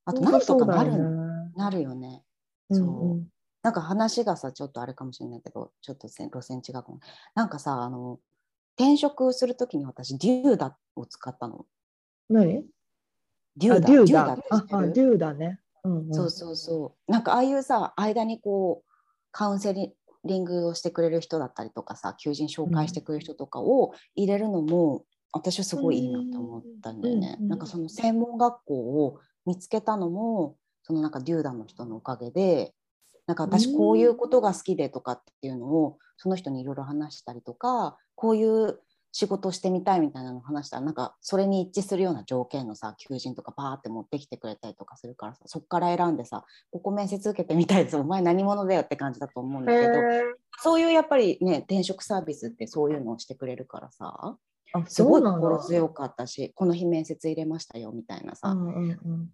[0.06, 1.29] あと本なんとかなる,、ね
[1.60, 2.24] なるよね。
[2.70, 2.88] うんそう。
[2.88, 3.28] うん
[3.62, 7.02] なんか話がさちょっとあれかもしれないけどちょっとせ路線違うかも。
[7.36, 8.20] なんかさあの
[8.78, 11.66] 転職するときに私デューダを使ったの。
[12.30, 12.64] 何？
[13.58, 14.36] デューダあデューダ。
[14.88, 15.60] デューダね。
[15.84, 16.14] うんうん。
[16.14, 17.12] そうそうそう。
[17.12, 18.90] なんかああいうさ間にこう
[19.34, 27.36] カウンセリングをしてくれる人だったりとかさ求人紹介してくれる人とかを入れるのも、私はすごいいいなと思ったんだよね。
[27.40, 27.50] うんうん。
[27.50, 30.56] なんかその専門学校を見つけたのも
[30.90, 32.74] そのなんかデューダの人のおかげで
[33.28, 38.80] なんか私こういうことが好きでとかっていうのをその人にいろいろ話したりとかこういう
[39.12, 49.94] 仕事をしてみたいみたいなのを話したらなんかそれに一致するような条件のさ求人とかバーって持ってきてくれたりとかするからさそこから選んでさここ面接受けてみたいですお前何者だよって感じだと思うんだけど
[50.64, 54.36] そういうやっぱりね転職サービスってそういうのをしてくれるからさ
[54.74, 59.30] あすごい心強かったしこの日面接入れましたよみたいなさ、うんうんうん。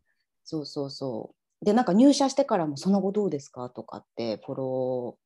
[0.45, 3.69] そうそうそうでなんか入社してからもその後どうですか？
[3.69, 5.17] とかってフォロ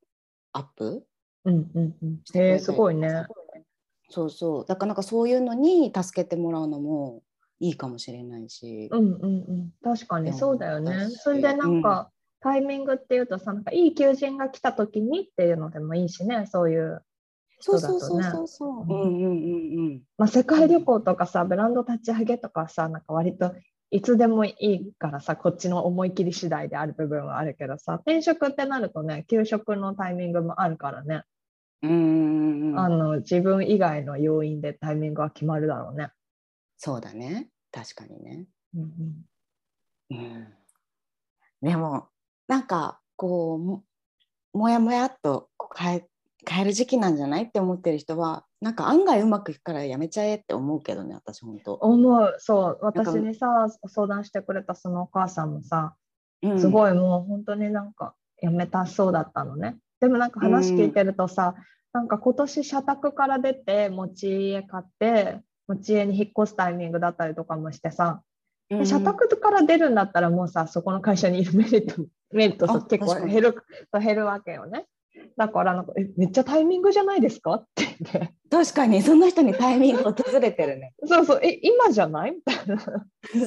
[0.54, 1.06] ーアップ？
[1.44, 2.20] うんうんうん。
[2.34, 3.26] えすごいね。
[4.08, 4.64] そうそう。
[4.66, 7.22] だからなんかそういうのに助けてもらうのも
[7.60, 9.70] いいかもしれないし、うんうんうん。
[9.84, 10.96] 確かにそうだよね。
[10.96, 17.02] 私それでなんか、タイミングっていうとさなんかいい求人が来た時にっていうのでもいいしねそういう
[17.60, 18.00] そう人だとね。
[18.00, 20.02] そうそうそうそう、うんうんうんうん。
[20.16, 23.54] まあ、世界旅行とかさ、ブランド立ち上げとかさ、なんか割と
[23.90, 31.24] いつでもいいからさ、こっちの思い切り次第である部分はあるけどさ、転職ってなるとね、休職のタイミングもあるからね、
[31.82, 36.10] うんあの自分以外の要因でタイミングは決まるだろうね。
[36.76, 37.48] そうだね。
[37.72, 38.92] 確かにね、うん
[40.10, 40.16] うん。
[40.18, 40.48] うん、
[41.62, 42.08] でも
[42.48, 43.84] なんかこうも
[44.52, 46.08] もやもやっと変え
[46.48, 55.94] 変える時期なんじゃないって思ってる人はなんか案外うまくいくからやめちゃえって思うけどね私本当、思う、そう、私にさ、相談してくれたそのお母さんもさ、
[56.42, 56.60] うん。
[56.60, 59.76] すごいもう本当になんかやめたそうだったのね。
[60.00, 61.54] でもなんか話聞いてるとさ、
[61.92, 68.22] なんか今年社宅から出て持ち家買って持ち家に引っ越すタイミングだったりとかもしてさ、
[68.70, 73.56] うんで社宅から出るんだったらもうさそこの会社にいるメリットメリット結構減る
[74.00, 74.86] 減るわけよね。
[75.40, 77.54] だからなんかえめっちゃタイミングじゃないですか？
[77.56, 80.92] って言って確かにその人にタイミング訪れてるね。
[81.06, 82.32] そうそうえ今じゃない？
[82.36, 82.78] みたいな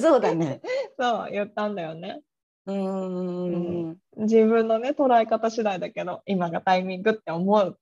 [0.00, 0.60] そうだね。
[0.98, 2.20] そう言ったんだよね。
[2.66, 3.98] うーん。
[4.16, 7.78] 自分のね捉え方次第だけど今がタイミングって思う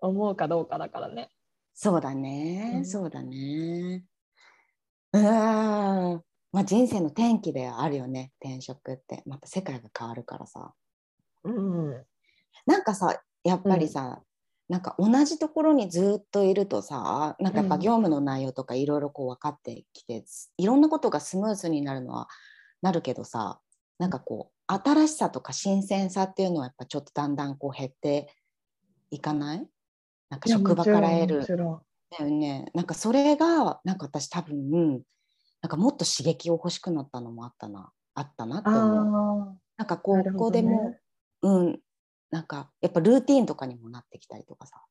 [0.00, 1.30] 思うかどうかだからね。
[1.72, 4.04] そうだね、うんそうだね。
[5.14, 6.22] うーん。
[6.52, 9.22] まあ人生の転機ではあるよね、転職って。
[9.24, 10.74] また世界が変わるからさ。
[11.44, 12.04] うん。
[12.66, 14.22] なんかさ、やっぱりさ、
[14.68, 17.80] なんか同じところにずっといるとさ、なんかやっぱうん。
[17.80, 20.24] 業務の内容とかいろいろこう分かってきて、
[20.56, 22.28] いろんなことがスムーズになるのは
[22.80, 23.60] なるけどさ、
[23.98, 28.34] なんかこう新しさとか新鮮さっていうのはやっぱちょっとだんだんこう減って
[29.10, 29.68] いかない？
[30.30, 31.46] なんか職場から得る。
[31.46, 32.70] だよね。
[32.74, 35.02] なんかそれがなんか私多分
[35.60, 39.50] なんかもっと刺激を欲しくなったのもあったなあったなって思う。
[39.50, 40.46] あなんかこなるほどね。
[40.46, 40.94] こでも、
[41.42, 41.80] うん。
[42.30, 44.82] なんかやっぱルーティーンとかにもなってきたりとかさ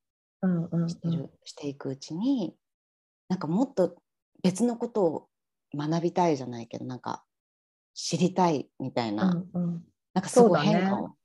[0.43, 0.89] ーうんうんうん。
[0.89, 2.55] してる、していくうちに
[3.29, 3.95] なんかもっと
[4.43, 5.27] 別のことを
[5.75, 7.23] 学びたいじゃないけどなんか
[7.93, 9.83] 知りたいみたいな、うんうん。
[10.13, 11.15] なんかすごい変化を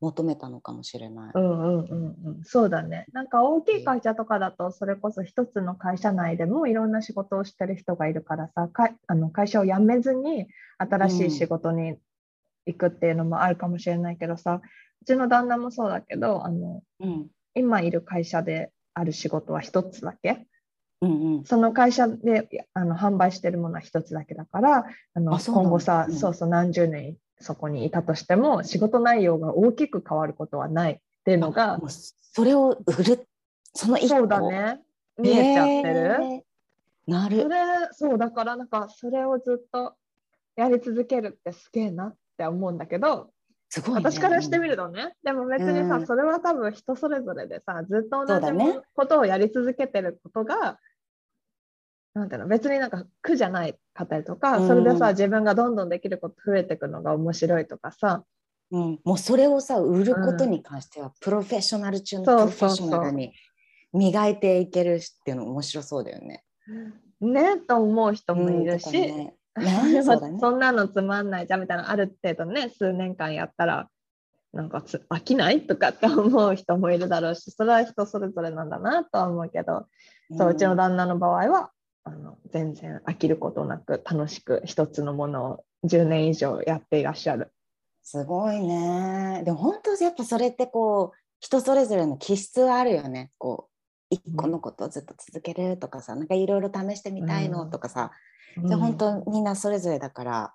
[0.00, 1.32] 求めたのかもしれない。
[1.34, 3.06] うんうんうんうん、そうだね。
[3.12, 10.48] なんか大きい会社とかだと、それこそ一つの会社内でもいろんな仕事をしてる人がいるからさ、かあの会社を辞めずに
[10.78, 11.96] 新しい仕事に
[12.66, 14.60] 行くっていうのもあるかもしれないけどさ、
[15.02, 17.26] うちの旦那もそうだけど、あのうん。
[17.54, 20.46] 今いる会社である仕事は一つだけ。
[21.00, 21.44] うんうん。
[21.44, 26.14] その会社であの販売してるものは一つだけだから、あの今後さ、うん。
[26.14, 31.80] そうそう何十年そこにいたとしても仕事内容が大きく変わることはないっていうのが
[32.32, 33.26] それを売る
[33.74, 34.80] その一個そうだね。
[35.18, 35.98] 見えちゃってる。
[35.98, 36.40] へー。
[37.06, 37.56] なそるれ、
[37.92, 39.94] そう、だからなんか、それをずっと
[40.56, 43.30] やり続けるってすげえなって思うんだけど、
[43.68, 46.06] すごい、ね、私からしてみるとね、でも別にさ、うん。
[46.06, 50.78] それは多分人それぞれでさ、ずっと同じことをやり続けてることが、
[52.14, 54.68] なんていうの、別になんか苦じゃないかったりとか、うん。
[54.68, 58.24] それでさ、自分がどんどんできること増えていくのが面白いとかさ、
[58.70, 63.32] うん、もうそれをさ売ることに関しては、プロフェッショナル中のプそうロフェッショナルに
[63.92, 66.44] 磨いていけるっていうの面白そうだよね。
[67.20, 73.88] ねと思う人もいるし、 ねそねそんなのつまんないじゃんみたいなある程度ね数年間やったら
[74.52, 79.86] なんかつ飽きないとかって思う人もいるだろうしそれは人それぞれなんだなとは思うけど、
[80.36, 81.70] そううちの旦那の場合は
[82.04, 87.52] あの全然飽きることなく楽しく一つのものを10年以上やっていらっしゃる。
[88.02, 89.42] すごいね。
[89.44, 93.30] でも本当やっぱそれってこう人それぞれの気質はあるよね。
[93.38, 93.76] こう
[94.10, 98.12] 一個のことをずっと続けるとかさ、なんかいろいろ試してみたいのとかさ、
[98.58, 100.54] じゃあ本当みんなそれぞれだから、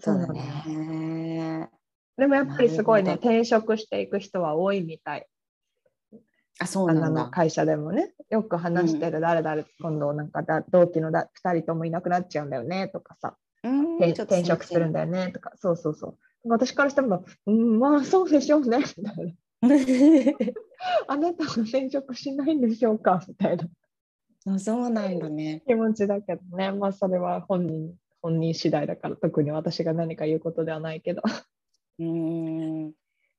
[0.00, 1.70] そうだね。
[2.16, 5.26] でもやっぱりすごいね転職していく人は多いみたい。
[6.58, 7.24] あ、そうあなんだ。
[7.24, 8.12] の会社でもね。
[8.30, 13.36] よく話してる誰々、今度なんかだ同期のだ2人ともいなくなっちゃうんだよねとかさ。
[13.64, 15.52] うん転職するんだよねとか。
[15.56, 16.18] そうそうそう。
[16.48, 19.32] 私からしてもうんまあそうでしょうねみたいな。
[21.06, 23.64] あなたは転職しないんでしょうかみたいな
[24.46, 25.62] あそうなんだね。
[25.66, 26.72] 気持ちだけどね。
[26.72, 31.22] まあそれは本人本人次第だから特に私が何か言うことではないけど、
[31.98, 32.92] うーん。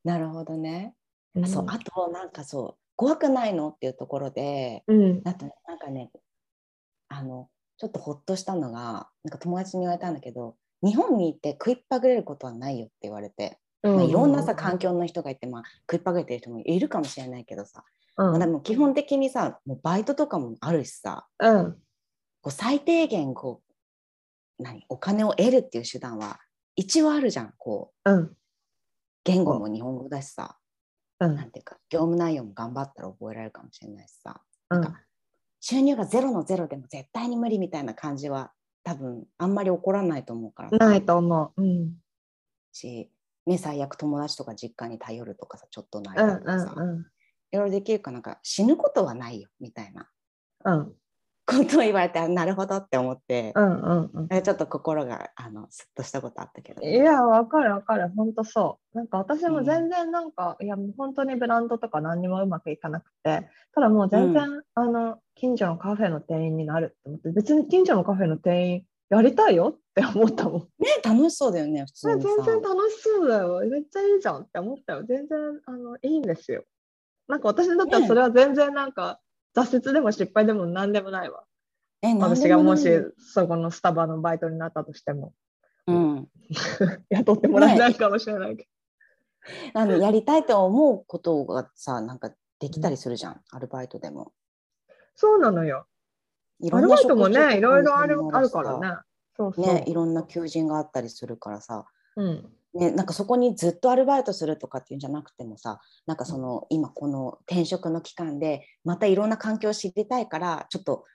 [0.04, 0.96] なるほどね。
[1.36, 1.66] うん、そう。
[1.68, 5.22] あとなんかそう怖くないのっていうところでうん。
[5.26, 6.12] あとなんかね
[7.10, 17.84] あのちょっとほっとしたのがなんか友達に言われたんだけど日本に行って食いっぱぐれることはないよって言われて、まあ、いろんなさ環境の人がいて、まあ、食いっぱぐれてる人もいるかもしれないけどさ、
[18.18, 18.30] うん。
[18.32, 21.72] まあ、でも基本的にさもうバイトとかもあるしさうん。
[22.42, 23.62] こう最低限こ
[24.60, 26.40] う何お金を得るっていう手段は
[26.76, 28.12] 一応あるじゃんこう。
[28.12, 28.32] うん。
[29.24, 30.58] 言語も日本語だしさ、
[31.20, 31.36] うん。
[31.36, 34.42] なんていうか業務内容も頑張ったら覚えられるかもしれないしさ。
[34.70, 34.82] うん。
[34.82, 35.00] なんか
[35.62, 38.52] 収入がゼロのゼロでも絶対に無理みたいな感じは
[38.84, 40.70] 多分あんまり起こらないと思うから。
[40.70, 41.62] さないと思う。
[41.62, 41.94] うん。
[42.74, 43.10] し、
[43.46, 47.06] ね、最悪友達とか実家に頼るとかさちょっとのうん間とかさ、うん
[47.54, 50.10] いろいろできるかなんか死ぬことはないよみたいな
[50.66, 50.94] うん
[51.46, 58.98] ことを言われてあなるほどって思って、うんうんうんえちょっと心があのスッとしたことあったけど、いや、わかるわかる、本当そう。
[58.98, 70.62] なんか私も全然なんか、いや、もう本当にブランドとか何にもうまくいかなくて、ただもう全然、あの、近所のカフェの店員になるって思って、別に近所のカフェの店員やりたいよって思ったもん。
[70.80, 73.60] ね楽しそうだよね普通全にさ然楽しそうだよ。
[73.70, 75.04] めっちゃいいじゃんって思ったよ。
[75.04, 76.64] 全然、あの、いいんですよ。
[77.28, 79.20] なんか私にとってはねそれは全然なんか、
[79.56, 81.44] 挫折でも失敗でも何でもないわ。
[82.02, 85.34] え、私がもしそこのスタバのバイトになったとしても
[85.88, 86.28] うん、
[87.10, 88.68] 雇ってもらえないかもしれないけ
[89.74, 94.26] あのやりたいと思うことがさ、なんかできたりするじゃん、アルバイトでも。
[94.26, 94.32] ど。
[95.16, 95.86] そうなのよ。
[96.60, 98.98] いアルバイトもね、いろいろあるあるからね。
[99.36, 99.66] そうそう。
[99.66, 102.54] ね、いろんな求人があったりするからさ、うん。
[102.74, 111.06] ね、なんかそこにずっとアルバイトするとかっていうんじゃなくてもさなんかその今この転職の期間でまたいろんな環境を知りたいからちょっと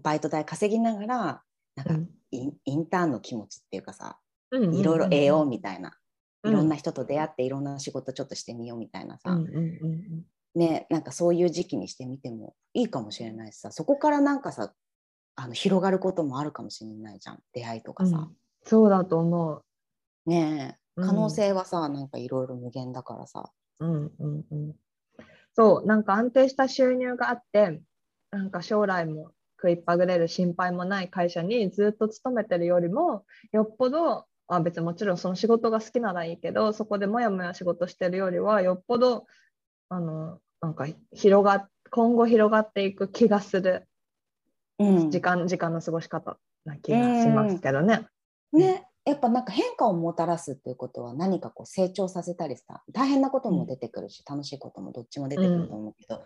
[0.00, 1.42] バイト代稼ぎながら
[1.74, 1.94] なんか
[2.30, 4.18] インインターンの気持ちっていうかさ
[4.52, 5.94] うんいろいろ得ようみたいな、うん
[6.46, 14.72] いろんな人と出会っていろんな仕事ちょっとしてみようみたいなさ、うんうんうんねなんかそういう時期にしてみてもいいかもしれないしさそこからなんかさ
[15.40, 17.38] あの広がることもあるかもしれないじゃん。
[17.52, 18.36] 出会いとかさ、うん。
[18.64, 19.62] そうだと思う。
[20.26, 23.50] ね可能性はさ、なんかいろいろ無限だからさ。
[23.80, 24.74] うんうんうん。
[25.54, 27.80] そう、なんか安定した収入があって、
[28.30, 39.26] なんか将来も食いっぱぐれる心配もない会社にずっと勤めてるよりも、よっぽど、あ別にもちろんその仕事が好きならいいけど、そこでもやもや仕事してるよりは、よっぽど、
[39.88, 43.88] あの、なんか広がっ、今後広がっていく気がする。
[44.78, 45.10] うん。
[45.10, 48.06] 時間、時間の過ごし方な気がしますけどね。
[48.52, 56.22] ね、やっぱなんか変化をもたらすっていうことは何かこう成長させたりさ大変なことも出てくるし、楽しいこともどっちも出てくると思うけど、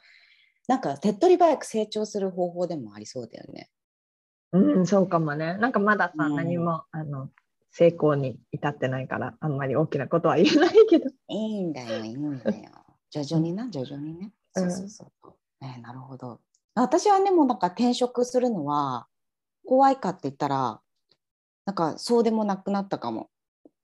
[0.66, 3.70] なんか手っ取り早く成長する方法でもありそうだよね。
[4.52, 5.56] うん、そうかもね。
[5.58, 7.30] なんかまださ、うん何もあの
[7.70, 11.08] 成功に至ってないから、あんまり大きなことは言えないけど。
[11.28, 12.70] いいんだよいいんだよ。
[13.10, 14.32] 徐々にな徐々にね。
[14.56, 15.64] うんそうそうそう。
[15.64, 16.40] ね、なるほど。
[16.74, 19.06] 私はねもうなんか転職するのは
[19.66, 20.80] 怖いかって言ったら
[21.66, 23.28] なんかそうでもなくなったかも。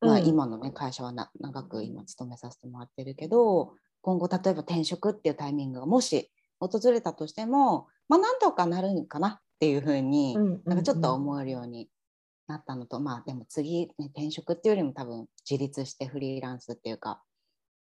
[0.01, 11.89] まあ、うん今のね会社はな長く今勤めさせてもらってるけど今後例えば転職っていうタイミングがもし訪れたとしてもまあなんとかなるんかなっていうふうに、なんかちょっと思えるように
[12.47, 17.23] なったのと、まあでも次、ね、転職っていうよりも多分自立してフリーランスっていうか、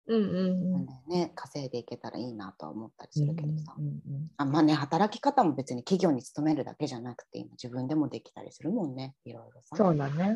[0.07, 0.87] うんうんうん。
[1.07, 4.01] ね、稼いでいけたらいいなとは思ったりするけどさ、うんうん
[4.37, 9.15] あまあね働き方も別に企業に勤めるだけじゃなくて今自分でもできたりするもんね。
[9.25, 9.75] いろいろさ。
[9.75, 10.35] そうだね。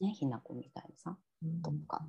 [0.00, 1.16] ねひな子みたいにさ。
[1.42, 2.06] うんとか。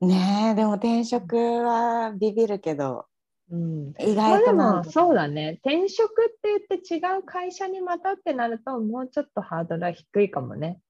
[0.00, 3.06] ねえでも転職はビビるけど
[3.50, 3.94] うん。
[4.00, 4.88] 意外となんか。
[4.88, 5.60] もそうだね。
[5.62, 10.80] 転職って言って違う会社にまたってなるともうちょっとハードルは低いかもね。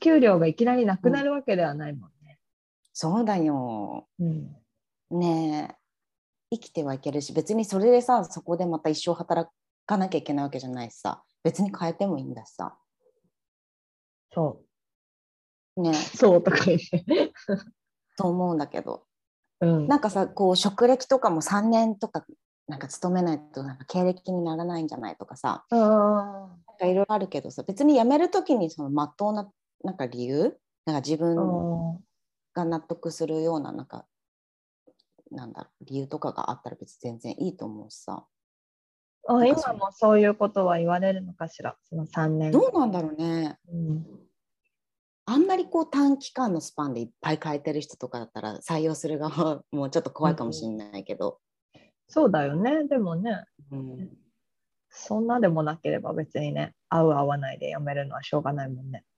[0.00, 2.21] 給料がいきなりなくなるわけではないもんね、
[2.92, 4.06] そうだよ。
[4.18, 4.56] うん。
[5.10, 5.76] ねえ。
[6.54, 9.50] 生きてはいけるし別にそれでさそこでまた一生働
[9.86, 11.22] かなきゃいけないわけじゃないしさ。
[11.42, 12.76] 別に変えてもいいんだしさ。
[14.32, 14.62] そ
[15.76, 15.94] う。
[15.94, 17.32] そうとか言って、
[18.18, 19.04] と思うんだけど。
[19.60, 22.24] うん、なんかさこう職歴とかも3年とか
[22.68, 25.64] なんか勤めないとなんか経歴にならないんじゃないとかさ。
[25.70, 29.50] あなんかいろいろあるけどさ別に辞める時にその真っ当な
[29.82, 30.58] なんか理由？
[30.84, 31.96] なんか自分ー
[32.54, 34.06] が納得するようななんか
[35.30, 38.26] なんだろう理由とかがあったら別に全然いいと思うしさ。
[39.28, 43.56] あ今もそういうことは言われるのかしらその3年どうなんだろうね。
[43.72, 44.06] うん。
[45.24, 51.38] あんまりこう短期間のスパンでいっぱい変えてる人とかだったら採用する側はもうちょっと怖いかもしれないけど、
[52.08, 52.88] そうだよね。
[52.88, 53.44] でもね。
[53.70, 54.10] うん、
[54.90, 58.98] そんなでもなければ別にね合う合わないでやめるのはしょうがないもんね。
[59.00, 59.11] うん、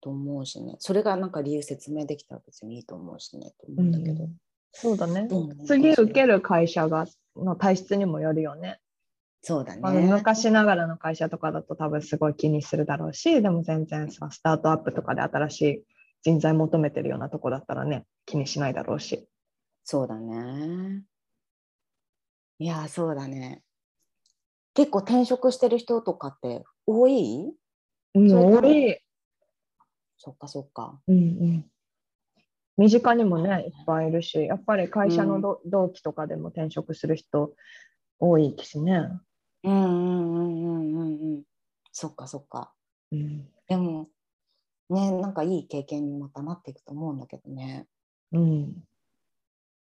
[0.00, 0.76] と思うしね。
[0.78, 4.28] それがなんか理由説明できたら別にいいと思うしねと思うんだけど、
[4.72, 5.26] そうだね。
[5.28, 7.06] どうなのかしら次受ける会社が
[7.36, 8.78] の体質にもよるよね。
[9.42, 15.82] そうだあのね昔ながらの会社とかだと多分すごい気にするだろうし、でも全然さ、スタートアップとかで新しい
[16.22, 19.28] 人材求めてるようなとこだったらね、気にしないだろうし。
[19.84, 21.02] そうだね。
[22.58, 23.62] いやそうだね。
[24.74, 27.52] 結構転職してる人とかって多い？
[28.14, 28.98] うん、多い。
[30.26, 31.70] そっかそっかうんうん。
[32.78, 37.52] 身近にもね、いっぱいいるし、やっぱり会社のど、同期とかでも転職する人
[38.18, 39.08] 多いしね。
[39.62, 41.42] うんうんうんうんうんうん
[41.92, 42.72] そっかそっか
[43.12, 43.48] うん。
[43.68, 44.08] でも
[44.90, 47.86] ねなんかいい経験にまたなっていくと思うんだけどね
[48.32, 48.74] うん。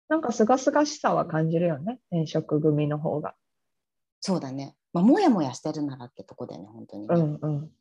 [0.09, 3.33] なんかすがすがしさは感じるよね、転職組の方が。
[4.21, 7.71] そうだねまあもやもやしてるならってとこだよね本当にね、うんうん。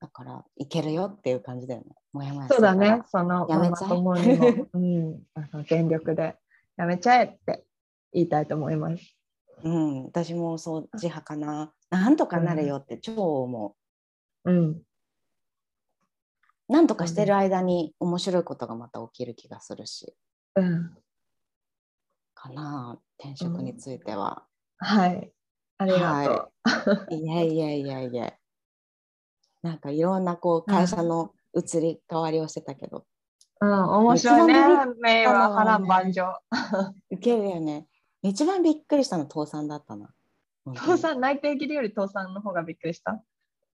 [0.00, 1.86] だからいけるよっていう感じだよね。
[2.12, 3.88] もやもやそうだね、そのやめちゃえ。
[3.88, 6.36] ママ友にも、 うん、あの全力で。
[6.76, 7.64] やめちゃえって
[8.12, 9.16] 言いたいと思います。
[9.62, 10.04] うん。
[10.04, 11.74] 私もそっち派かな。
[11.90, 13.76] なんとかなるよって超思
[14.44, 14.82] う、うん、
[16.68, 20.14] なんとかしてる間に面白いことがまた起きる気がするし。
[20.54, 20.96] うん、
[22.34, 24.46] かなっ転職については。
[24.78, 25.30] はい。
[25.76, 27.14] ありがとう。
[27.14, 28.34] いやいやいやいや。
[29.62, 33.04] なんかいろんなこう会社の移り変わりをしてたけど、
[33.60, 34.54] うん、面白いね。
[35.00, 36.34] 名は波乱万丈。
[37.10, 37.86] 受けるよね。
[38.22, 40.10] 一番びっくりしたの倒産だったな。
[40.76, 43.22] 倒産、内定切りより倒産の方がびっくりした？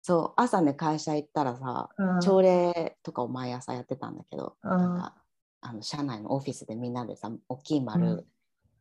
[0.01, 2.19] そう、朝ね、会社行ったらさ、うん。
[2.19, 4.69] 朝礼とかを毎朝やってたんだけど、うん。
[4.69, 5.15] なんか
[5.61, 8.25] あの社内のオフィスでみんなでさ、大きい丸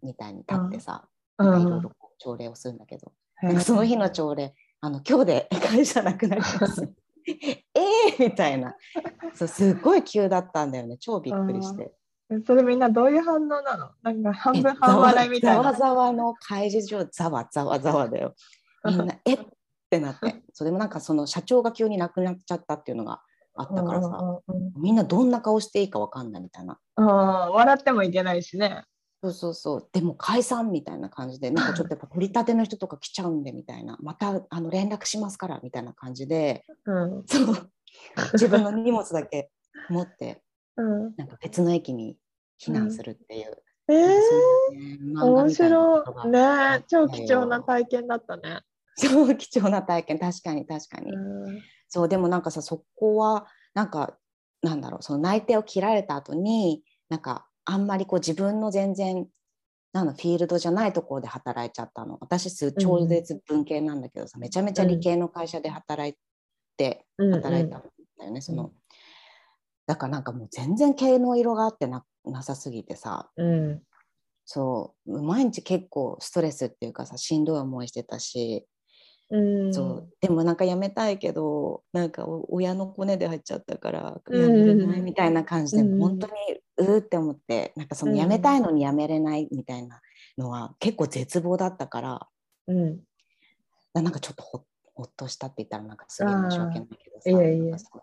[0.02, 1.08] みたいに立ってさ、
[1.40, 4.54] いろいろ朝礼をするんだけど、なんかその日の朝礼、
[4.84, 6.86] あの今日で会社なくなります。
[7.26, 8.76] えーみたいな
[9.32, 9.48] そう。
[9.48, 10.98] すっごい急だったんだよね。
[10.98, 11.94] 超びっくりして。
[12.46, 13.90] それみんなどういう反応なの？
[14.02, 15.78] なんか半え分半笑いみたいざわな。
[15.78, 18.34] ざわの会議場、ざわざわざわだよ。
[18.84, 19.38] みんな、 えっ
[19.88, 20.42] てなって。
[20.52, 23.22] それもなんかその社長が急に亡くなっちゃったっていうのが
[23.54, 24.38] あったからさ、
[24.76, 26.78] みんなどんな顔していいかわかんないみたいな。
[26.98, 28.84] うん笑ってもいけないしね。
[29.24, 29.88] そうそうそう。
[29.92, 33.96] でも解散みたいな感じで、なんかちょっとやっぱ取り立ての人とか来ちゃうんでみたいな。
[34.00, 37.70] またあの連絡しますからみたいな感じで、うんそう。
[38.34, 39.50] 自分の荷物だけ
[39.88, 40.42] 持って、
[40.76, 42.16] うん、なんか別の駅に
[42.60, 43.62] 避難するっていう。
[43.88, 46.28] えなんかー、面白がい。
[46.78, 48.62] ね超貴重な体験だったね。
[48.96, 54.16] 超貴重な体験確かに確かに、うんそうでもなんかさそこはなんか
[54.62, 59.26] なんだろうその内定を切られた後になんかあんまりこう自分の全然
[59.94, 62.18] なんだフィールドじゃないところで働いちゃったの。
[62.20, 66.14] 私す超絶文系なんだけどさ、めちゃめちゃ理系の会社で働い
[66.76, 67.32] て、うん。
[67.32, 67.82] 働いたん
[68.18, 68.72] だよね、その。
[69.86, 73.30] だからなんかもう全然毛の色があってななさすぎてさ。
[73.36, 73.82] うん。
[74.44, 75.22] そう。
[75.22, 78.66] 毎日結構ストレスっていうかさしんどい思いしてたし、
[79.34, 79.74] うん。
[79.74, 80.08] そう。
[80.20, 86.32] でもなんかやめたいけどなんかお親のコネで入っちゃったからうんやめれないみたいな感じで、うん本当に
[86.76, 90.00] うーって思ってなんかそのやめたいのにやめれないみたいな
[90.38, 92.28] のは結構絶望だったから
[92.68, 93.00] うん。
[93.92, 94.64] ななんかちょっとほ
[94.94, 98.02] ほっとしたって言ったらなんかすげえ申し訳ないけどさいえいえなんかそう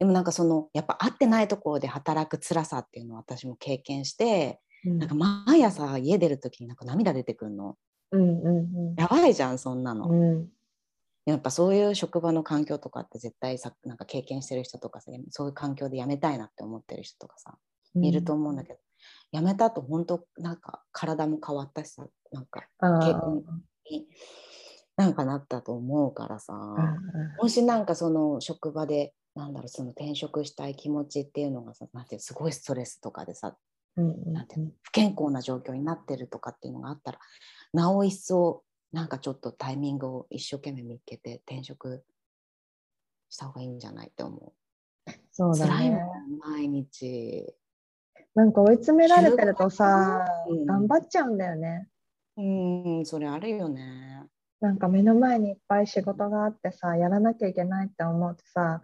[0.00, 4.98] でもなんかそのやっぱ会ってないところで働く辛さっていうのを私も経験して、うん。
[4.98, 7.76] なんか毎朝家出る時になんか涙出てくるの
[8.12, 10.08] うんうんやばいじゃんそんなの。
[10.08, 10.48] うん。
[11.26, 17.54] やっぱそういう職場の環境とかって絶対さなんか経験してる人とかさそういう環境で辞めたいなって思ってる人とかさ
[17.94, 18.04] うん。
[18.04, 18.78] いると思うんだけど、
[19.32, 23.42] 辞めた後本当なんか体も変わったしさなんか結婚
[23.90, 24.06] に
[24.96, 33.56] なんかなったと思うからさ、うんもしなんかその職場でなんだろうその転職したい気持ちっていうのがさなんてすごいストレスとかでさ
[33.96, 37.18] うんうんなんて不健康な状況になってるとかっていうのがあったら
[37.72, 38.62] なお一層
[38.92, 42.04] なんかちょっとタイミングを一生懸命見つけて転職
[43.28, 44.52] した方がいいんじゃないって思う。
[45.32, 46.04] そうだね
[46.40, 47.54] 毎日。
[48.34, 51.88] なんか追い詰められてるとさ、うん頑張っちゃうんだよね。
[52.36, 52.42] う
[53.00, 54.24] んそれあるよね。
[54.60, 58.82] なんか目の前にいっぱい仕事があってさ、やらなきゃいけないって思うとさ、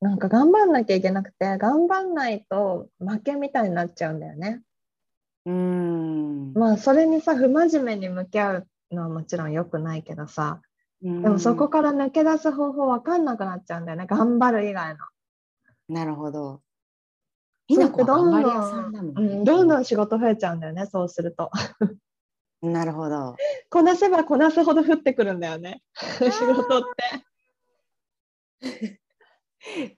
[0.00, 4.62] なんか頑張んなきゃいけなくて、頑張んないと負けみたいになっちゃうんだよね。
[5.44, 6.52] うん。
[6.54, 10.60] まあそれにさ、不真面目に向き合うのはもちろん良くないけどさ、
[11.02, 14.06] ででもそこから抜け出す方法わかんなくなっちゃうんだよね。
[14.06, 15.00] 頑張る以外の。
[15.88, 16.62] なるほど。
[17.66, 19.34] ひなこはてどんど頑張り屋さんだもんね。
[19.34, 21.50] ん、うん、どんどん仕事増えちゃうんだよね、そうすると。
[22.62, 23.36] なるほど。
[23.70, 27.26] こなせばこなすほど降ってくるんだよね、仕事って。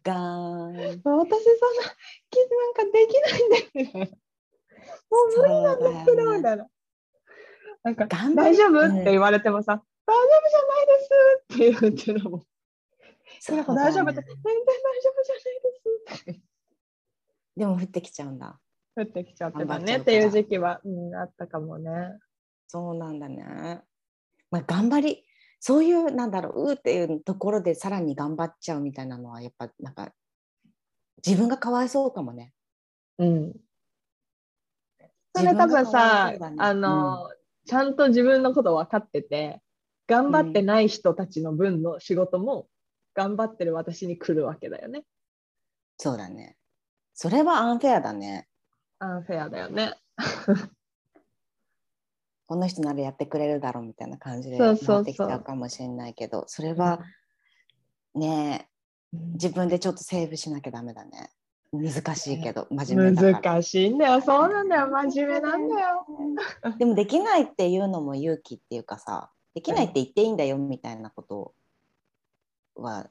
[0.03, 0.73] ガーン。
[0.73, 1.29] 私そんな、
[2.31, 4.19] きなんかできないんだよね。
[5.11, 6.69] もう無理なんだけど、みたいな。
[7.83, 11.11] なんか、大丈夫うんって言われてもさ、大丈夫じゃないです
[11.43, 12.45] って言うっていうのも、
[13.41, 15.55] そうなんか大丈夫って、だ全然ね大丈夫じゃない
[16.19, 16.41] ですって
[17.57, 18.59] でも降ってきちゃうんだ。
[18.97, 21.91] 降ってきちゃってたねっていう時期は、うん、あったかもね。
[22.69, 23.83] そうなんだね。
[24.51, 25.25] まあ、頑張り、
[25.61, 30.13] そういう、なんだろう、うーっていうところでさらに頑張っちゃうみたいなのは、やっぱ、なんか、
[31.25, 32.53] 自分がかわいそうかもね。
[33.19, 33.53] うん。
[35.35, 37.30] それ多分さ、ねあの、
[37.66, 39.61] ちゃんと自分のこと分かってて、
[40.07, 42.68] 頑張ってない人たちの分の仕事も、
[43.14, 45.05] 頑張ってる私に来るわけだよね。
[45.99, 46.57] そうだね。
[47.14, 48.49] それはアンフェアだね。
[48.99, 49.95] アンフェアだよね。
[52.47, 57.01] この人ならやってくれるだろうみたいな感じでなってきちゃうかもしれないけど、それは
[58.14, 58.68] ね、
[59.12, 61.30] 自分でちょっとセーブしなきゃダメだね。
[61.75, 63.55] 難しいけど、真面目だから。
[63.55, 64.20] 難しいんだよ。
[64.20, 64.89] そうなんだよ。
[64.89, 66.07] 真面目なんだよ。
[66.79, 71.55] でもできないっていうのも勇気っていうかさできないって言っていいんだよみたいなこと
[72.75, 73.09] は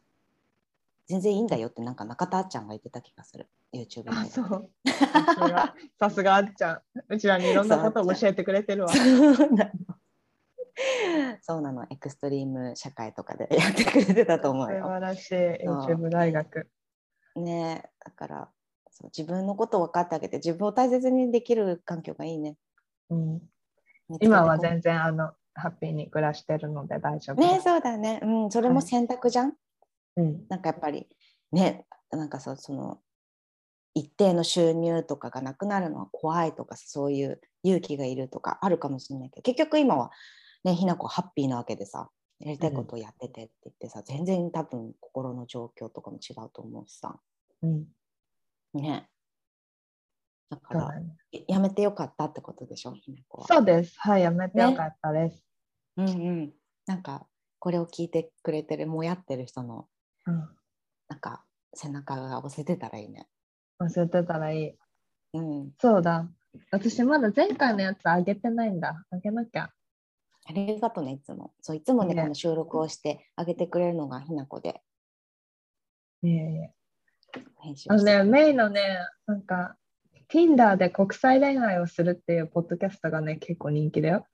[1.07, 4.29] 全然いいんだよってなんか中田あっちゃんが言ってた気がする YouTube あ、で。
[4.29, 4.69] そう。
[4.85, 6.81] さすが、さすがあっちゃん。
[7.09, 8.89] うちらにいろんなことを教えてくれてるわ。
[11.41, 11.85] そうなの。
[11.89, 14.85] エクストリーム社会とかでやってくれてたと思う素よ。
[14.85, 15.35] 晴らしい
[15.67, 16.69] YouTube 大学。
[17.35, 18.49] ねだから
[18.91, 22.57] そう自分のことを分かってあげて自分を大切にできる環境がいいね。
[23.09, 23.41] うん、
[24.21, 27.59] 今は全然あのハッピーに暮らしてるので大丈夫ね。
[27.63, 28.19] そうだね。
[28.23, 29.53] うんそれも選択じゃん。
[30.15, 31.07] うん、なんかやっぱり
[31.51, 32.99] ねなんかさその
[33.95, 40.11] 一定の収入とかがなくなるのは怖いとかそういう勇気がいるとかあるかもしれないけど結局今は
[40.63, 42.09] ねひな子ハッピーなわけでさ
[42.43, 47.15] やりたいことをやっててって言ってさ、全然多分心の状況とかも違うと思うしさ
[47.61, 47.85] うん、
[48.73, 49.07] ね
[50.49, 51.15] だからね
[51.47, 53.47] やめてよかったってことでしょひな子は。
[53.47, 53.95] そうです。
[53.97, 55.43] はい、やめてよかったです。
[55.97, 56.53] うんうん、
[56.85, 57.25] なんか
[57.59, 59.87] これを聞いてくれてるもやってる人の
[60.25, 60.35] うん、
[61.09, 63.27] なんか背中が押せてたらいいね。
[63.79, 64.75] 忘れてたらいい。
[65.33, 66.29] うん、そうだ。
[66.71, 69.03] 私まだ前回のやつあげてないんだ。
[69.09, 69.71] あげなきゃ。
[70.45, 71.53] ありがとうね、いつも。
[71.61, 74.81] そう、いつもね、ねこの収録をしてあげてくれるのがひなこで
[76.23, 76.73] いえいえ。
[77.61, 78.81] 編集あのね、メイのね、
[79.25, 79.75] なんか、
[80.29, 84.25] Tinder で国際恋愛をするっていうポッドキャストがね、結構人気だよ。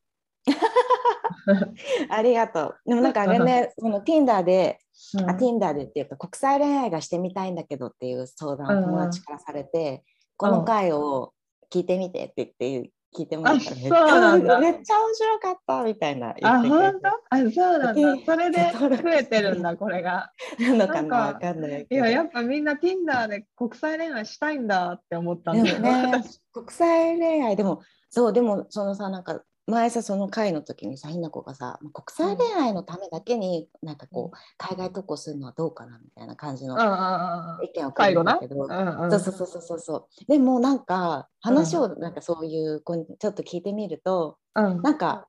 [2.09, 2.89] ありがとう。
[2.89, 4.79] でもなんかあれね、その Tinder で、
[5.17, 10.03] うんあ Tinder でっていうか国際恋愛がしてみたいんだけどっていう相談を友達からされて、
[10.35, 11.33] この回を
[11.71, 17.07] 聞いてみてって言って聞いてもらったらあめっちそうなんだゃめっちゃ面白かったみたいな言あ、本当？
[17.29, 18.17] あ、そうなんだ。
[18.25, 20.31] それで増えてるんだ、これが。
[20.59, 21.87] なのかななんかわかんない。
[21.89, 38.33] いや、やっぱみんな Tinder で国際恋愛したいんだって思ったんだよね、国際恋愛でもそうでもそのさなんか前さその会の時にさひな子がさ国際恋愛のためだけになんかこう海外渡航するのはどうかなみたいな感じのうんうんうん意見をくれ最後な。
[38.33, 40.25] たけど、うんうんそうそうそうそうそう。
[40.27, 44.81] でもなんか話をなんかそういう子にちょっと聞いてみると、うん。
[44.81, 45.27] なんか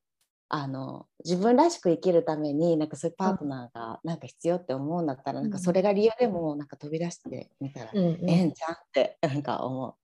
[0.48, 8.30] あの自分らしく生きるためになんかそういうパートナーがなんか必要って思うんだったら、なんかそれが理由でもなんか飛び出してみたら、うんうん。
[8.30, 9.96] ええんじゃんってなんか思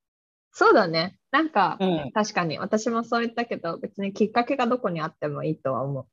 [0.59, 1.19] そうだね。
[1.33, 1.85] なんか、う。
[1.85, 6.09] うん確かに私もそう言ったけど、別にきっかけがどこにあってもいいとは思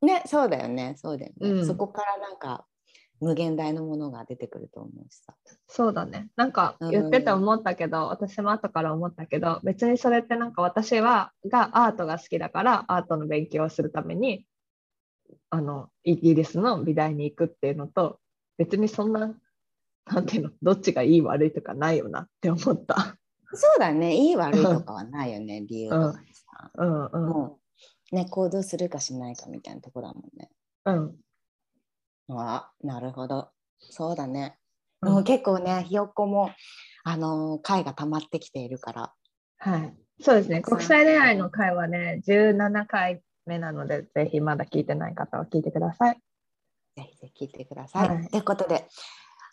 [0.00, 0.06] う。
[0.06, 1.50] ね、そうだよね、そうだよね。
[1.50, 2.64] うんそこからなんか
[3.20, 5.34] 無限大のものが出てくると思うしさ。
[5.68, 6.30] そうだね。
[6.34, 14.46] なんか言ってて思ったけど、私も後から思ったけど、別にそれってなんか私はがアートが好きだから、アートの勉強をするために、
[15.50, 18.18] あの、イギリスの美大に行くっていうのと、
[18.56, 19.34] 別にそんな、
[20.06, 23.18] なんていうの、どっちがいい悪いとかないよなって思った。
[23.56, 26.70] そうだね、 いい悪いとかはないよね、理由とかでさ。
[26.74, 27.28] うんうん。
[27.28, 27.58] も
[28.12, 30.50] うね、行動するかしないかみたいなところだもんね。
[30.84, 31.20] うん。
[32.28, 33.50] あなるほど。
[33.78, 34.58] そうだね。
[35.02, 36.50] うんもう結構ね、ひよっこも、
[37.04, 39.14] あのー回が溜まってきているから。
[39.58, 39.94] はい。
[40.20, 40.62] そうですね。
[40.62, 46.18] 国際恋愛の会はね、17回目なので、ぜひまだ聞いてない方は聞いてください。
[46.96, 48.08] ぜひぜひ聞いてください。
[48.08, 48.88] はいということで、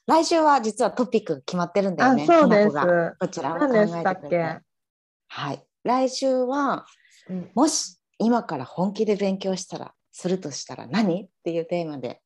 [0.08, 2.26] 来週は実はトピック決まってるんだよあ、ね。
[2.26, 2.76] そうです。
[3.20, 4.60] こちらを考え何でしたて
[5.28, 5.66] はい。
[5.84, 6.86] 来週は、
[7.30, 11.24] うんもし今から本気で勉強したらするとしたら何？
[11.24, 12.22] っていうテーマで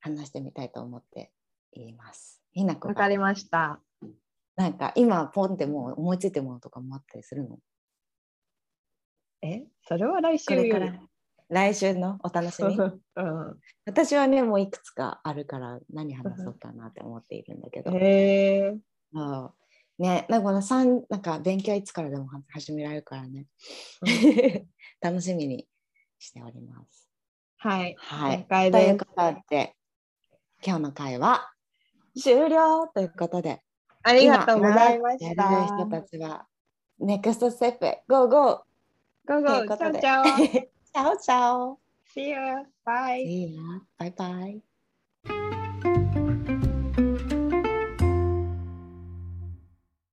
[0.00, 1.32] 話してみたいと思って
[1.72, 2.40] います。
[2.52, 3.80] ひなこがわかりました。
[4.56, 7.58] なんか今ポンってもう思いついてるものとかもあったりするの？
[9.42, 10.92] え、それは来週から
[11.54, 12.76] 来週のお楽しみ？
[12.76, 18.74] うん、私はねもういくつかあるから何話そうかなって思っているんだけど、へえ。
[19.96, 23.46] ねなんかこの三なんか勉強はいつからでも始められるからね
[25.00, 25.68] 楽しみに
[26.18, 27.08] しております。
[27.58, 27.94] はい。
[27.98, 28.46] はい。
[28.72, 29.76] ということで、
[30.66, 31.52] 今日の会は
[32.20, 33.62] 終了ということで、
[34.02, 35.66] ありがとうございまやるした。
[35.66, 36.46] 人たちは、
[36.98, 41.78] next step へ、 go go go go、ciao ciao。ciao ciao
[42.14, 42.66] See you.
[42.84, 43.24] Bye.
[43.24, 43.80] See ya.
[43.98, 44.73] Bye bye.